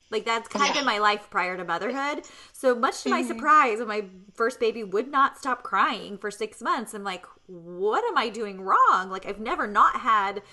[0.10, 0.72] Like that's kind yeah.
[0.72, 2.24] of been my life prior to motherhood.
[2.54, 3.28] So much to my mm-hmm.
[3.28, 8.06] surprise, when my first baby would not stop crying for six months, I'm like, what
[8.06, 9.10] am I doing wrong?
[9.10, 10.44] Like I've never not had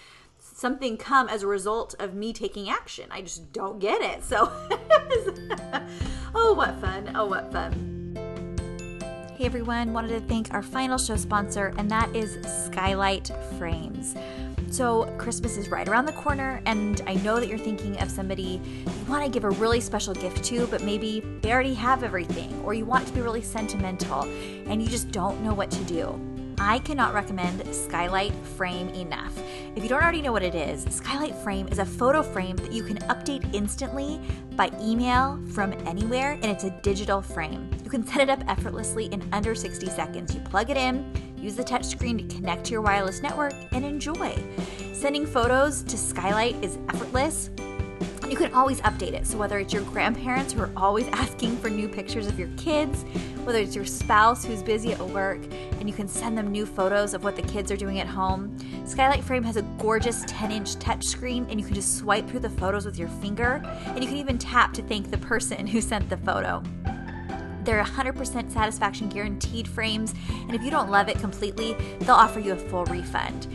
[0.41, 3.07] something come as a result of me taking action.
[3.13, 4.25] I just don't get it.
[4.25, 4.47] So,
[6.35, 7.13] oh, what fun!
[7.15, 8.04] Oh, what fun!
[9.37, 14.15] Hey everyone, wanted to thank our final show sponsor, and that is Skylight Frames.
[14.71, 18.61] So, Christmas is right around the corner, and I know that you're thinking of somebody
[18.87, 22.55] you want to give a really special gift to, but maybe they already have everything,
[22.65, 24.23] or you want to be really sentimental
[24.69, 26.34] and you just don't know what to do.
[26.59, 29.37] I cannot recommend Skylight Frame enough.
[29.77, 32.73] If you don't already know what it is, Skylight Frame is a photo frame that
[32.73, 34.21] you can update instantly
[34.57, 37.71] by email from anywhere, and it's a digital frame.
[37.83, 40.35] You can set it up effortlessly in under 60 seconds.
[40.35, 44.37] You plug it in, use the touchscreen to connect to your wireless network, and enjoy.
[44.93, 47.51] Sending photos to Skylight is effortless
[48.31, 49.27] you can always update it.
[49.27, 53.03] So, whether it's your grandparents who are always asking for new pictures of your kids,
[53.45, 55.41] whether it's your spouse who's busy at work
[55.79, 58.57] and you can send them new photos of what the kids are doing at home,
[58.87, 62.51] Skylight Frame has a gorgeous 10 inch touchscreen and you can just swipe through the
[62.51, 66.09] photos with your finger and you can even tap to thank the person who sent
[66.09, 66.63] the photo.
[67.65, 72.53] They're 100% satisfaction guaranteed frames, and if you don't love it completely, they'll offer you
[72.53, 73.47] a full refund.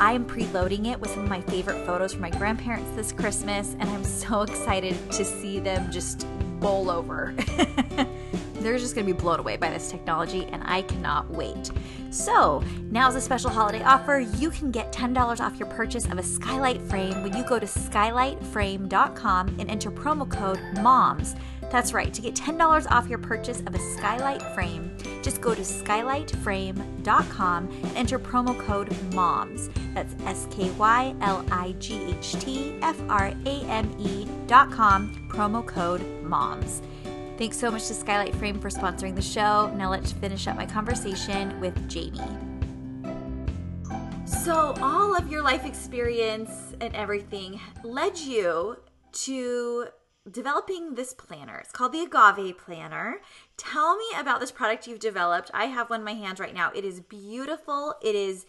[0.00, 3.74] I am preloading it with some of my favorite photos from my grandparents this Christmas,
[3.78, 6.26] and I'm so excited to see them just
[6.60, 7.34] bowl over.
[8.60, 11.70] They're just to be blown away by this technology, and I cannot wait.
[12.10, 14.18] So, now's a special holiday offer.
[14.36, 17.66] You can get $10 off your purchase of a skylight frame when you go to
[17.66, 21.36] skylightframe.com and enter promo code MOMS.
[21.70, 25.60] That's right, to get $10 off your purchase of a skylight frame, just go to
[25.60, 29.70] skylightframe.com and enter promo code MOMS.
[29.94, 35.64] That's S K Y L I G H T F R A M E.com, promo
[35.66, 36.82] code MOMS.
[37.36, 39.72] Thanks so much to Skylight Frame for sponsoring the show.
[39.76, 42.20] Now let's finish up my conversation with Jamie.
[44.26, 48.76] So, all of your life experience and everything led you
[49.12, 49.86] to
[50.30, 51.58] developing this planner.
[51.58, 53.20] It's called the Agave Planner.
[53.56, 55.50] Tell me about this product you've developed.
[55.54, 56.70] I have one in my hands right now.
[56.74, 57.94] It is beautiful.
[58.02, 58.46] It is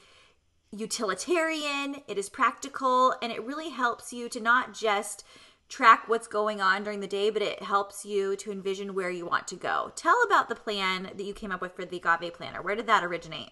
[0.71, 5.23] utilitarian, it is practical, and it really helps you to not just
[5.67, 9.25] track what's going on during the day, but it helps you to envision where you
[9.25, 9.91] want to go.
[9.95, 12.61] Tell about the plan that you came up with for the Agave Planner.
[12.61, 13.51] Where did that originate?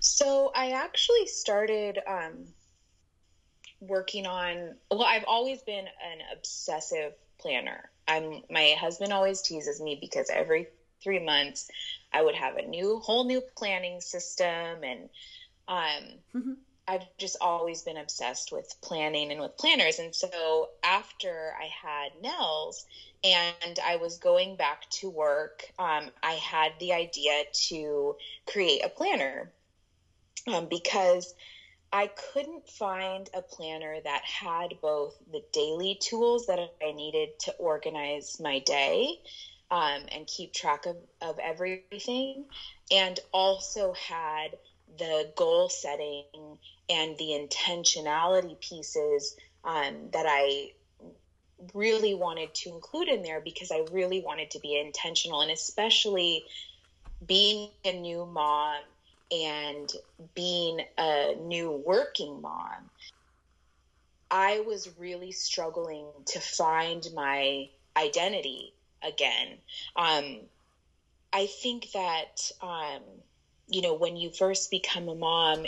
[0.00, 2.46] So I actually started um,
[3.82, 9.98] working on well i've always been an obsessive planner i'm my husband always teases me
[10.00, 10.68] because every
[11.02, 11.68] three months
[12.12, 15.08] i would have a new whole new planning system and
[15.66, 16.52] um mm-hmm.
[16.86, 22.12] i've just always been obsessed with planning and with planners and so after i had
[22.22, 22.86] nels
[23.24, 28.14] and i was going back to work um, i had the idea to
[28.46, 29.50] create a planner
[30.46, 31.34] um, because
[31.92, 37.52] I couldn't find a planner that had both the daily tools that I needed to
[37.52, 39.18] organize my day
[39.70, 42.46] um, and keep track of, of everything,
[42.90, 44.56] and also had
[44.98, 46.24] the goal setting
[46.88, 50.72] and the intentionality pieces um, that I
[51.74, 56.44] really wanted to include in there because I really wanted to be intentional and especially
[57.24, 58.80] being a new mom
[59.32, 59.90] and
[60.34, 62.90] being a new working mom,
[64.30, 69.58] I was really struggling to find my identity again.
[69.96, 70.40] Um,
[71.32, 73.02] I think that, um,
[73.68, 75.66] you know, when you first become a mom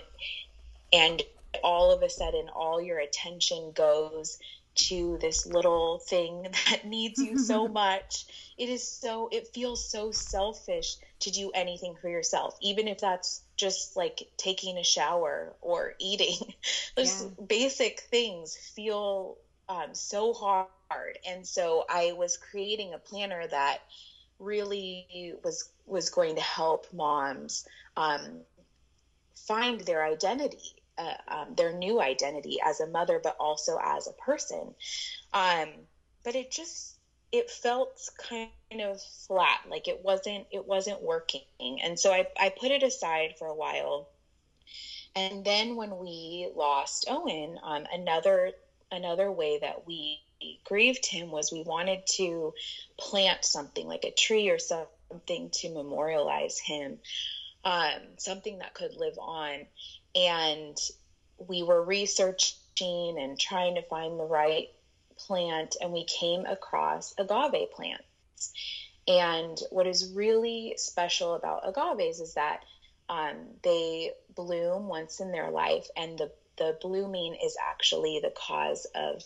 [0.93, 1.23] and
[1.63, 4.39] all of a sudden all your attention goes
[4.75, 8.27] to this little thing that needs you so much.
[8.59, 13.44] It is so, it feels so selfish to do anything for yourself, even if that's
[13.57, 16.55] just like taking a shower or eating.
[16.97, 17.45] Those yeah.
[17.47, 19.37] basic things feel
[19.69, 21.19] um, so hard.
[21.27, 23.79] And so I was creating a planner that
[24.39, 28.41] really was was going to help moms um,
[29.35, 34.13] find their identity uh, um, their new identity as a mother, but also as a
[34.13, 34.75] person.
[35.33, 35.69] Um,
[36.23, 36.94] but it just
[37.35, 38.49] it felt kind
[38.81, 43.35] of flat, like it wasn't it wasn't working, and so I I put it aside
[43.39, 44.09] for a while.
[45.17, 48.53] And then when we lost Owen, um, another
[48.93, 50.21] another way that we
[50.63, 52.55] grieved him was we wanted to
[52.99, 56.99] plant something like a tree or something to memorialize him,
[57.65, 59.67] um, something that could live on
[60.15, 60.77] and
[61.39, 64.69] we were researching and trying to find the right
[65.17, 68.53] plant and we came across agave plants.
[69.07, 72.65] And what is really special about agaves is that
[73.09, 78.87] um, they bloom once in their life and the, the blooming is actually the cause
[78.95, 79.23] of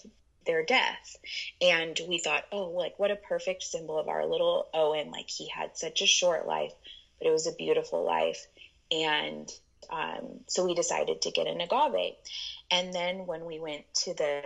[0.47, 1.16] their death.
[1.61, 5.11] And we thought oh like what a perfect symbol of our little owen.
[5.11, 6.72] Like he had such a short life
[7.18, 8.47] but it was a beautiful life.
[8.91, 9.51] And
[9.91, 12.14] um, so we decided to get an agave.
[12.70, 14.43] And then when we went to the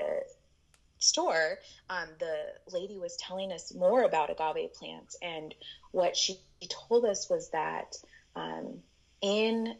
[1.03, 1.59] store,
[1.91, 2.37] um, the
[2.73, 5.17] lady was telling us more about agave plants.
[5.23, 5.55] And
[5.91, 6.39] what she
[6.69, 7.97] told us was that
[8.37, 8.79] um,
[9.21, 9.75] in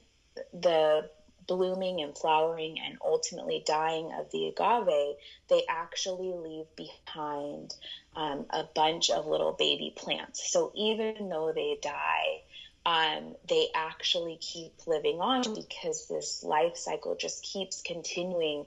[0.53, 1.09] the
[1.47, 5.17] blooming and flowering and ultimately dying of the agave,
[5.49, 7.75] they actually leave behind
[8.15, 10.51] um, a bunch of little baby plants.
[10.53, 12.43] So even though they die,
[12.85, 18.67] um, they actually keep living on because this life cycle just keeps continuing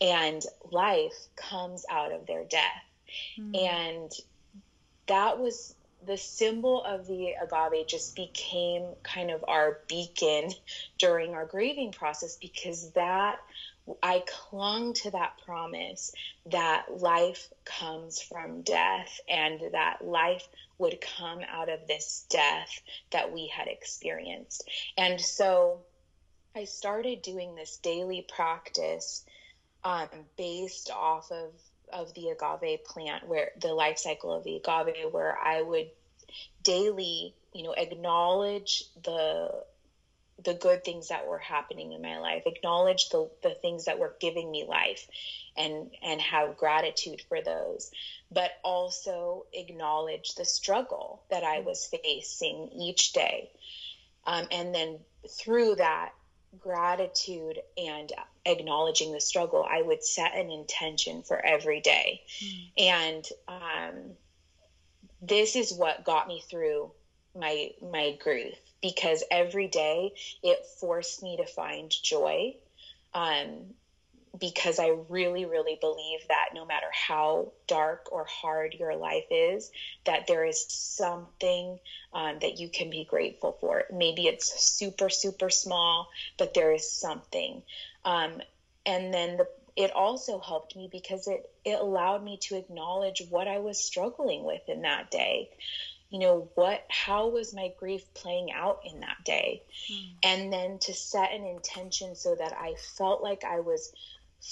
[0.00, 2.84] and life comes out of their death.
[3.38, 3.62] Mm.
[3.62, 4.12] And
[5.06, 10.50] that was the symbol of the agave just became kind of our beacon
[10.98, 13.38] during our grieving process because that
[14.02, 16.12] I clung to that promise
[16.46, 20.46] that life comes from death and that life
[20.78, 22.80] would come out of this death
[23.10, 24.68] that we had experienced.
[24.96, 25.80] And so
[26.54, 29.24] I started doing this daily practice
[29.84, 31.50] um, based off of,
[31.92, 35.90] of the agave plant, where the life cycle of the agave, where I would
[36.62, 39.64] daily, you know, acknowledge the
[40.44, 44.16] the good things that were happening in my life, acknowledge the, the things that were
[44.20, 45.06] giving me life
[45.56, 47.90] and and have gratitude for those,
[48.30, 53.50] but also acknowledge the struggle that I was facing each day.
[54.26, 56.12] Um, and then through that
[56.58, 58.12] gratitude and
[58.44, 62.22] acknowledging the struggle, I would set an intention for every day.
[62.42, 62.70] Mm.
[62.78, 63.94] And um,
[65.20, 66.90] this is what got me through
[67.38, 70.12] my my grief because every day
[70.42, 72.54] it forced me to find joy
[73.14, 73.74] um,
[74.38, 79.70] because I really, really believe that no matter how dark or hard your life is,
[80.04, 81.78] that there is something
[82.14, 83.84] um, that you can be grateful for.
[83.92, 86.08] Maybe it's super, super small,
[86.38, 87.62] but there is something.
[88.04, 88.40] Um,
[88.86, 93.48] and then the, it also helped me because it, it allowed me to acknowledge what
[93.48, 95.50] I was struggling with in that day
[96.12, 100.10] you know what how was my grief playing out in that day mm.
[100.22, 103.92] and then to set an intention so that i felt like i was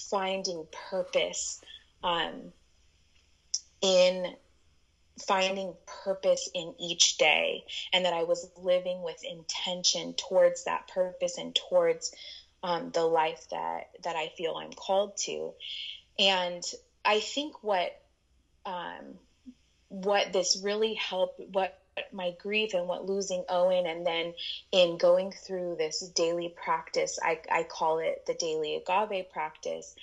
[0.08, 1.60] finding purpose
[2.02, 2.52] um,
[3.82, 4.34] in
[5.26, 11.36] finding purpose in each day and that i was living with intention towards that purpose
[11.36, 12.14] and towards
[12.62, 15.52] um, the life that that i feel i'm called to
[16.18, 16.62] and
[17.04, 18.00] i think what
[18.64, 19.14] um,
[19.90, 21.76] what this really helped, what
[22.12, 24.32] my grief and what losing Owen, and then
[24.72, 29.94] in going through this daily practice, I, I call it the daily agave practice.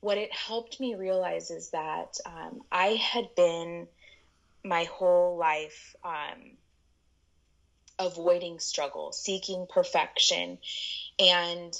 [0.00, 3.88] What it helped me realize is that um, I had been
[4.64, 6.56] my whole life um,
[7.98, 10.58] avoiding struggle, seeking perfection.
[11.18, 11.74] And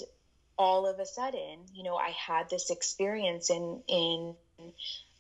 [0.59, 4.35] all of a sudden, you know, I had this experience in, in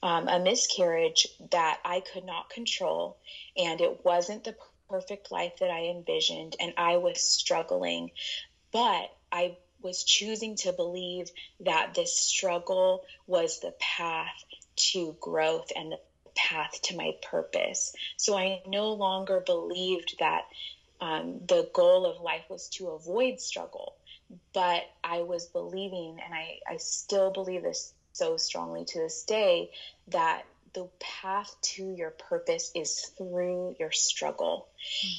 [0.04, 3.16] um, a miscarriage that I could not control,
[3.56, 4.54] and it wasn't the
[4.90, 8.10] perfect life that I envisioned, and I was struggling.
[8.70, 11.30] But I was choosing to believe
[11.60, 14.44] that this struggle was the path
[14.92, 15.98] to growth and the
[16.34, 17.94] path to my purpose.
[18.18, 20.42] So I no longer believed that
[21.00, 23.94] um, the goal of life was to avoid struggle,
[24.52, 29.70] but I was believing, and I, I still believe this so strongly to this day
[30.08, 34.68] that the path to your purpose is through your struggle.
[35.04, 35.10] Mm.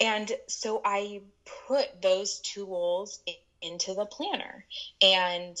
[0.00, 1.22] And so I
[1.66, 4.64] put those tools in, into the planner.
[5.02, 5.56] And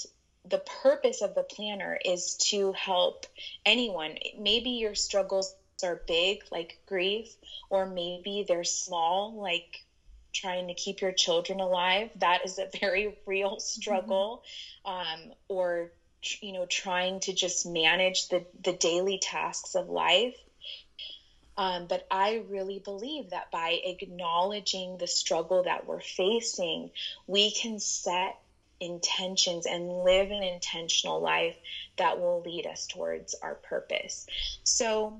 [0.48, 3.26] the purpose of the planner is to help
[3.64, 4.16] anyone.
[4.38, 7.34] Maybe your struggles are big, like grief,
[7.70, 9.84] or maybe they're small, like
[10.32, 12.10] trying to keep your children alive.
[12.16, 14.42] That is a very real struggle.
[14.86, 15.24] Mm-hmm.
[15.24, 15.92] Um, or
[16.40, 20.34] you know trying to just manage the the daily tasks of life
[21.56, 26.90] um, but I really believe that by acknowledging the struggle that we're facing,
[27.26, 28.36] we can set
[28.80, 31.56] intentions and live an intentional life
[31.96, 34.26] that will lead us towards our purpose.
[34.64, 35.16] So,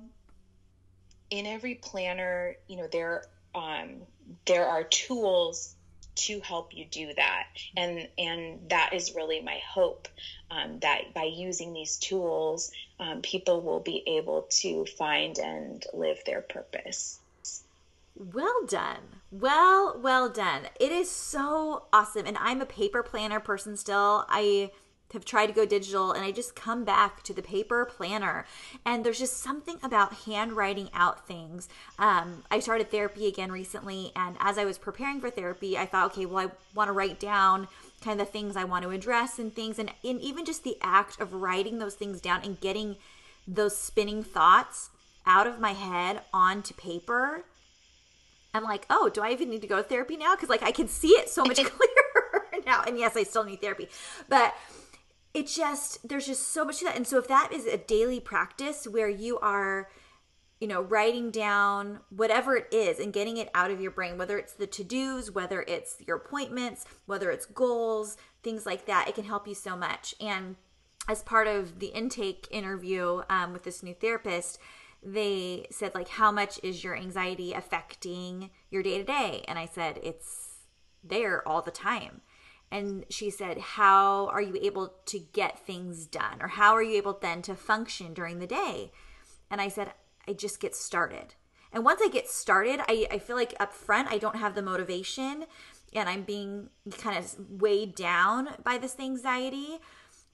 [1.31, 3.23] in every planner, you know, there
[3.55, 4.03] um,
[4.47, 5.74] there are tools
[6.15, 7.47] to help you do that.
[7.77, 10.09] And and that is really my hope
[10.51, 16.19] um, that by using these tools um, people will be able to find and live
[16.25, 17.19] their purpose.
[18.17, 19.21] Well done.
[19.31, 20.63] Well well done.
[20.79, 22.27] It is so awesome.
[22.27, 24.25] And i'm a paper planner person still.
[24.29, 24.71] I
[25.13, 28.47] have tried to go digital and I just come back to the paper planner.
[28.85, 31.69] And there's just something about handwriting out things.
[31.99, 36.13] Um, I started therapy again recently, and as I was preparing for therapy, I thought,
[36.13, 37.69] okay, well, I want to write down
[38.03, 39.79] kind of the things I want to address and things.
[39.79, 42.97] And, and even just the act of writing those things down and getting
[43.47, 44.91] those spinning thoughts
[45.27, 47.45] out of my head onto paper.
[48.53, 50.35] I'm like, oh, do I even need to go to therapy now?
[50.35, 52.83] Because like I can see it so much clearer now.
[52.87, 53.89] And yes, I still need therapy,
[54.29, 54.55] but
[55.35, 56.97] it just there's just so much to that.
[56.97, 59.91] And so if that is a daily practice where you are
[60.61, 64.39] you know writing down whatever it is and getting it out of your brain whether
[64.39, 69.25] it's the to-dos whether it's your appointments whether it's goals things like that it can
[69.25, 70.15] help you so much.
[70.21, 70.55] And
[71.09, 74.59] as part of the intake interview um, with this new therapist
[75.03, 79.45] they said like how much is your anxiety affecting your day to day?
[79.49, 80.61] And i said it's
[81.03, 82.23] there all the time
[82.71, 86.41] and she said, How are you able to get things done?
[86.41, 88.93] Or how are you able then to function during the day?
[89.51, 89.93] And I said,
[90.27, 91.35] I just get started.
[91.73, 94.63] And once I get started, I, I feel like up front, I don't have the
[94.63, 95.47] motivation
[95.93, 99.79] and I'm being kind of weighed down by this anxiety.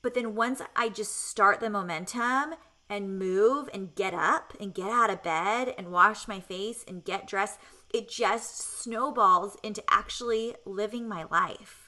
[0.03, 2.55] But then once I just start the momentum
[2.89, 7.05] and move and get up and get out of bed and wash my face and
[7.05, 7.59] get dressed,
[7.93, 11.80] it just snowballs into actually living my life.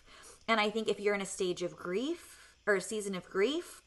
[0.48, 3.82] And I think if you're in a stage of grief or a season of grief,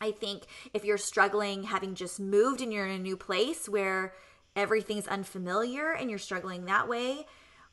[0.00, 4.14] I think if you're struggling having just moved and you're in a new place where
[4.56, 7.26] everything's unfamiliar and you're struggling that way,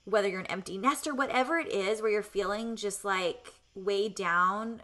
[0.06, 4.16] whether you're an empty nest or whatever it is, where you're feeling just like weighed
[4.16, 4.82] down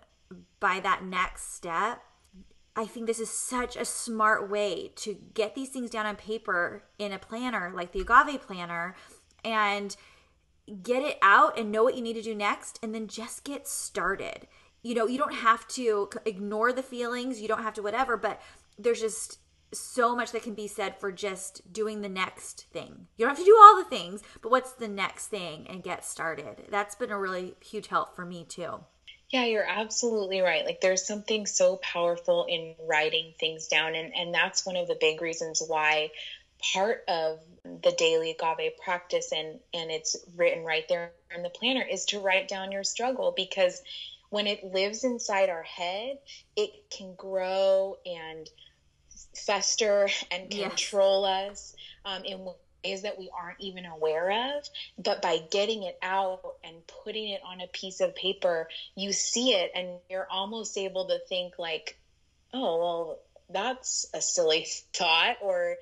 [0.59, 2.01] by that next step,
[2.75, 6.83] I think this is such a smart way to get these things down on paper
[6.99, 8.95] in a planner like the Agave planner
[9.43, 9.95] and
[10.83, 13.67] get it out and know what you need to do next and then just get
[13.67, 14.47] started.
[14.83, 18.41] You know, you don't have to ignore the feelings, you don't have to whatever, but
[18.77, 19.39] there's just
[19.73, 23.07] so much that can be said for just doing the next thing.
[23.17, 26.05] You don't have to do all the things, but what's the next thing and get
[26.05, 26.67] started.
[26.69, 28.79] That's been a really huge help for me too.
[29.29, 30.65] Yeah, you're absolutely right.
[30.65, 34.97] Like there's something so powerful in writing things down and and that's one of the
[34.99, 36.11] big reasons why
[36.73, 37.39] part of
[37.83, 42.19] the daily agave practice and and it's written right there in the planner is to
[42.19, 43.81] write down your struggle because
[44.29, 46.17] when it lives inside our head
[46.55, 48.49] it can grow and
[49.35, 51.51] fester and control yes.
[51.51, 52.47] us um, in
[52.83, 57.41] ways that we aren't even aware of but by getting it out and putting it
[57.45, 61.97] on a piece of paper you see it and you're almost able to think like
[62.53, 65.75] oh well that's a silly thought or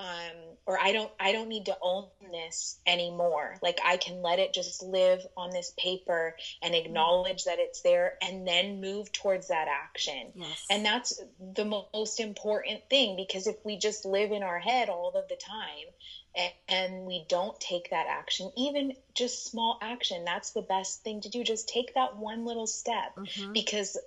[0.00, 3.56] um, or I don't I don't need to own this anymore.
[3.60, 8.14] Like I can let it just live on this paper and acknowledge that it's there,
[8.22, 10.32] and then move towards that action.
[10.34, 10.66] Yes.
[10.70, 11.20] And that's
[11.54, 15.36] the most important thing because if we just live in our head all of the
[15.36, 15.86] time
[16.34, 21.20] and, and we don't take that action, even just small action, that's the best thing
[21.22, 21.44] to do.
[21.44, 23.52] Just take that one little step mm-hmm.
[23.52, 23.98] because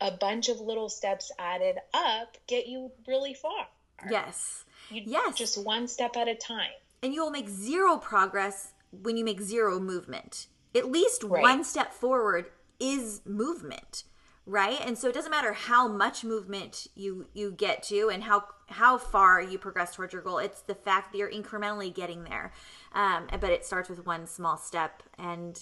[0.00, 3.66] a bunch of little steps added up get you really far.
[4.10, 4.64] Yes.
[4.90, 5.36] You, yes.
[5.36, 6.70] Just one step at a time.
[7.02, 10.46] And you will make zero progress when you make zero movement.
[10.74, 11.42] At least right.
[11.42, 12.46] one step forward
[12.80, 14.04] is movement,
[14.46, 14.80] right?
[14.84, 18.98] And so it doesn't matter how much movement you you get to and how how
[18.98, 20.38] far you progress towards your goal.
[20.38, 22.52] It's the fact that you're incrementally getting there.
[22.92, 25.60] Um, but it starts with one small step, and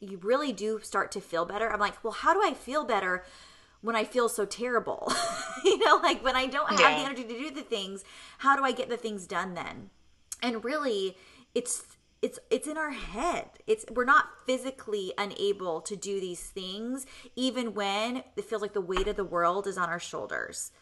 [0.00, 1.72] you really do start to feel better.
[1.72, 3.24] I'm like, well, how do I feel better?
[3.84, 5.12] When I feel so terrible.
[5.64, 6.98] you know, like when I don't have yeah.
[6.98, 8.02] the energy to do the things,
[8.38, 9.90] how do I get the things done then?
[10.42, 11.18] And really,
[11.54, 11.84] it's
[12.22, 13.50] it's it's in our head.
[13.66, 17.04] It's we're not physically unable to do these things
[17.36, 20.72] even when it feels like the weight of the world is on our shoulders.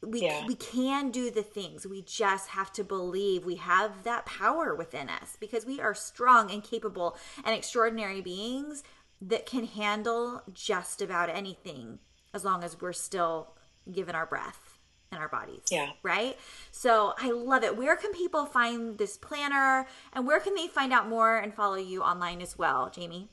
[0.00, 0.46] We yeah.
[0.46, 1.84] we can do the things.
[1.88, 6.52] We just have to believe we have that power within us because we are strong
[6.52, 8.84] and capable and extraordinary beings
[9.20, 11.98] that can handle just about anything
[12.34, 13.48] as long as we're still
[13.90, 14.78] given our breath
[15.10, 15.62] and our bodies.
[15.70, 15.90] Yeah.
[16.02, 16.36] Right?
[16.70, 17.76] So I love it.
[17.76, 21.76] Where can people find this planner and where can they find out more and follow
[21.76, 23.28] you online as well, Jamie?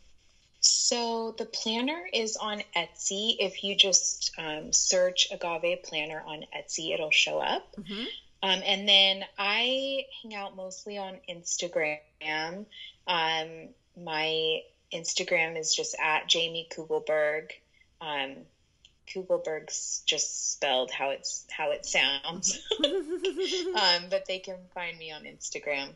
[0.62, 3.38] So the planner is on Etsy.
[3.39, 7.76] If you just um, search Agave Planner on Etsy, it'll show up.
[7.78, 8.04] Mm-hmm.
[8.41, 12.66] Um, and then I hang out mostly on Instagram.
[13.08, 13.70] Um,
[14.02, 14.60] my
[14.93, 17.52] Instagram is just at Jamie Kugelberg.
[19.14, 22.60] Kugelberg's just spelled how it's how it sounds.
[22.84, 25.89] um, but they can find me on Instagram.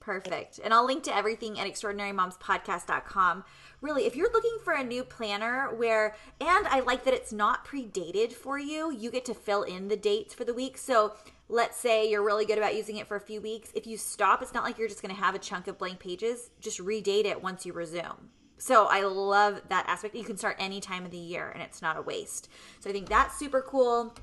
[0.00, 0.58] Perfect.
[0.64, 3.44] And I'll link to everything at extraordinarymomspodcast.com.
[3.80, 7.66] Really, if you're looking for a new planner where, and I like that it's not
[7.66, 10.78] predated for you, you get to fill in the dates for the week.
[10.78, 11.14] So
[11.48, 13.70] let's say you're really good about using it for a few weeks.
[13.74, 15.98] If you stop, it's not like you're just going to have a chunk of blank
[15.98, 16.50] pages.
[16.60, 18.30] Just redate it once you resume.
[18.58, 20.14] So I love that aspect.
[20.14, 22.48] You can start any time of the year and it's not a waste.
[22.80, 24.14] So I think that's super cool.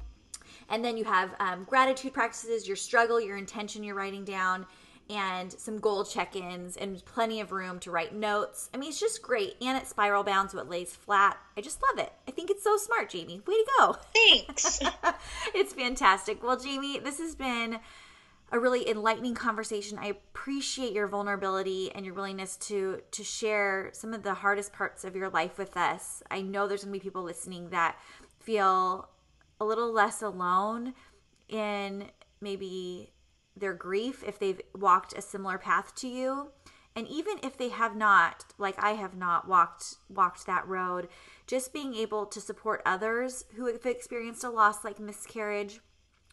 [0.69, 4.65] And then you have um, gratitude practices, your struggle, your intention you're writing down,
[5.09, 8.69] and some goal check ins, and plenty of room to write notes.
[8.73, 9.55] I mean, it's just great.
[9.61, 11.37] And it's spiral bound so it lays flat.
[11.55, 12.11] I just love it.
[12.27, 13.41] I think it's so smart, Jamie.
[13.45, 13.97] Way to go.
[14.13, 14.79] Thanks.
[15.53, 16.43] it's fantastic.
[16.43, 17.79] Well, Jamie, this has been
[18.51, 19.97] a really enlightening conversation.
[19.99, 25.03] I appreciate your vulnerability and your willingness to to share some of the hardest parts
[25.03, 26.21] of your life with us.
[26.29, 27.97] I know there's going to be people listening that
[28.39, 29.09] feel
[29.59, 30.93] a little less alone
[31.49, 32.05] in
[32.41, 33.11] maybe
[33.57, 36.51] their grief if they've walked a similar path to you.
[36.97, 41.09] And even if they have not, like I have not walked walked that road,
[41.45, 45.81] just being able to support others who have experienced a loss like miscarriage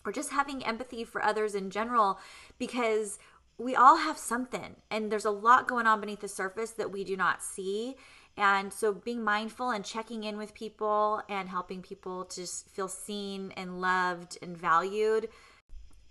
[0.04, 2.18] or just having empathy for others in general
[2.58, 3.18] because
[3.58, 7.04] we all have something and there's a lot going on beneath the surface that we
[7.04, 7.96] do not see.
[8.36, 12.88] And so being mindful and checking in with people and helping people to just feel
[12.88, 15.28] seen and loved and valued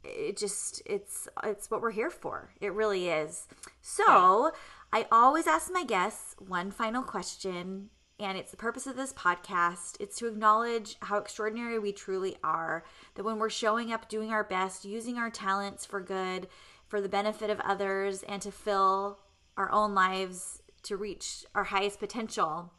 [0.04, 2.50] it just it's it's what we're here for.
[2.60, 3.48] It really is.
[3.82, 4.52] So
[4.94, 7.89] i always ask my guests one final question
[8.22, 9.97] and it's the purpose of this podcast.
[9.99, 12.84] It's to acknowledge how extraordinary we truly are.
[13.15, 16.47] That when we're showing up, doing our best, using our talents for good,
[16.88, 19.19] for the benefit of others, and to fill
[19.57, 22.72] our own lives to reach our highest potential,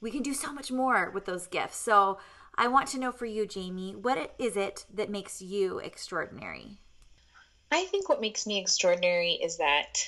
[0.00, 1.76] we can do so much more with those gifts.
[1.76, 2.18] So
[2.56, 6.78] I want to know for you, Jamie, what is it that makes you extraordinary?
[7.70, 9.98] I think what makes me extraordinary is that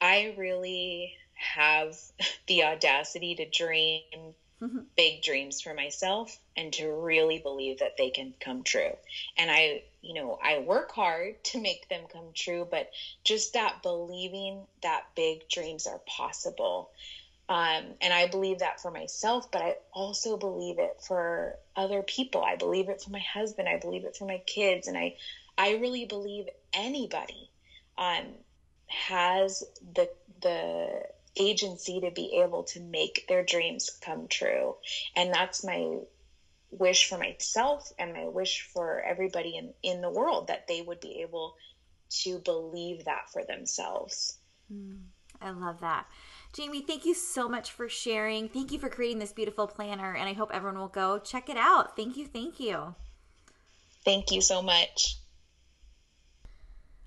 [0.00, 1.96] I really have
[2.46, 4.78] the audacity to dream mm-hmm.
[4.96, 8.96] big dreams for myself and to really believe that they can come true.
[9.36, 12.90] And I, you know, I work hard to make them come true, but
[13.24, 16.90] just that believing that big dreams are possible.
[17.48, 22.42] Um, and I believe that for myself, but I also believe it for other people.
[22.42, 23.68] I believe it for my husband.
[23.68, 24.88] I believe it for my kids.
[24.88, 25.16] And I,
[25.58, 27.50] I really believe anybody
[27.98, 28.26] um,
[28.86, 29.64] has
[29.94, 30.08] the,
[30.40, 31.02] the
[31.36, 34.76] agency to be able to make their dreams come true.
[35.16, 35.98] And that's my
[36.70, 41.00] wish for myself and my wish for everybody in, in the world that they would
[41.00, 41.54] be able
[42.10, 44.38] to believe that for themselves.
[44.72, 44.98] Mm,
[45.40, 46.06] I love that.
[46.52, 48.48] Jamie, thank you so much for sharing.
[48.48, 51.56] Thank you for creating this beautiful planner, and I hope everyone will go check it
[51.56, 51.96] out.
[51.96, 52.26] Thank you.
[52.26, 52.94] Thank you.
[54.04, 55.16] Thank you so much.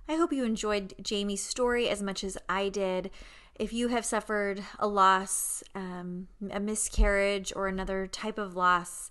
[0.07, 3.11] I hope you enjoyed Jamie's story as much as I did
[3.55, 9.09] if you have suffered a loss, um, a miscarriage, or another type of loss,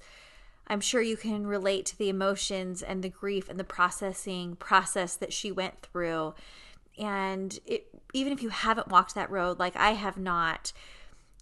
[0.66, 5.16] I'm sure you can relate to the emotions and the grief and the processing process
[5.16, 6.34] that she went through.
[6.98, 10.72] And it, even if you haven't walked that road like I have not,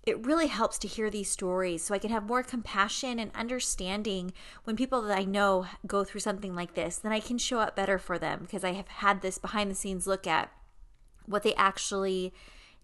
[0.04, 4.32] it really helps to hear these stories so I can have more compassion and understanding
[4.64, 6.96] when people that I know go through something like this.
[6.96, 9.76] Then I can show up better for them because I have had this behind the
[9.76, 10.50] scenes look at
[11.26, 12.32] what they actually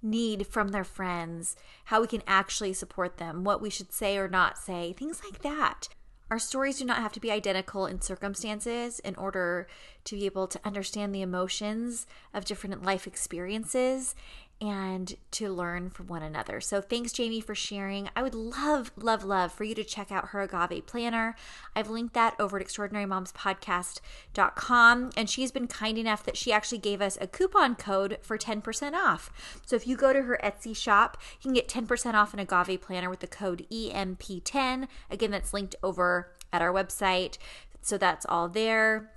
[0.02, 4.28] need from their friends, how we can actually support them, what we should say or
[4.28, 5.88] not say, things like that.
[6.30, 9.66] Our stories do not have to be identical in circumstances in order
[10.04, 14.14] to be able to understand the emotions of different life experiences.
[14.60, 16.60] And to learn from one another.
[16.60, 18.08] So thanks, Jamie, for sharing.
[18.16, 21.36] I would love, love, love for you to check out her Agave Planner.
[21.76, 25.10] I've linked that over at extraordinarymomspodcast.com.
[25.16, 28.94] And she's been kind enough that she actually gave us a coupon code for 10%
[28.94, 29.30] off.
[29.64, 32.82] So if you go to her Etsy shop, you can get 10% off an Agave
[32.82, 34.88] Planner with the code EMP10.
[35.10, 37.38] Again, that's linked over at our website.
[37.80, 39.12] So that's all there.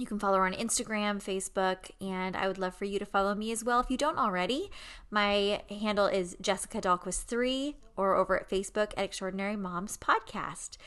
[0.00, 3.34] You can follow her on Instagram, Facebook, and I would love for you to follow
[3.34, 4.70] me as well if you don't already.
[5.10, 10.78] My handle is Jessica Dahlquist3 or over at Facebook at Extraordinary Moms Podcast.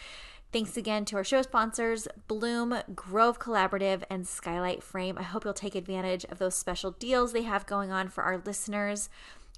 [0.51, 5.19] Thanks again to our show sponsors, Blume, Grove Collaborative, and Skylight Frame.
[5.19, 8.41] I hope you'll take advantage of those special deals they have going on for our
[8.43, 9.09] listeners.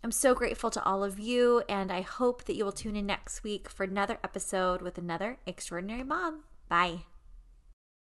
[0.04, 3.06] I'm so grateful to all of you, and I hope that you will tune in
[3.06, 6.44] next week for another episode with another extraordinary mom.
[6.68, 7.06] Bye.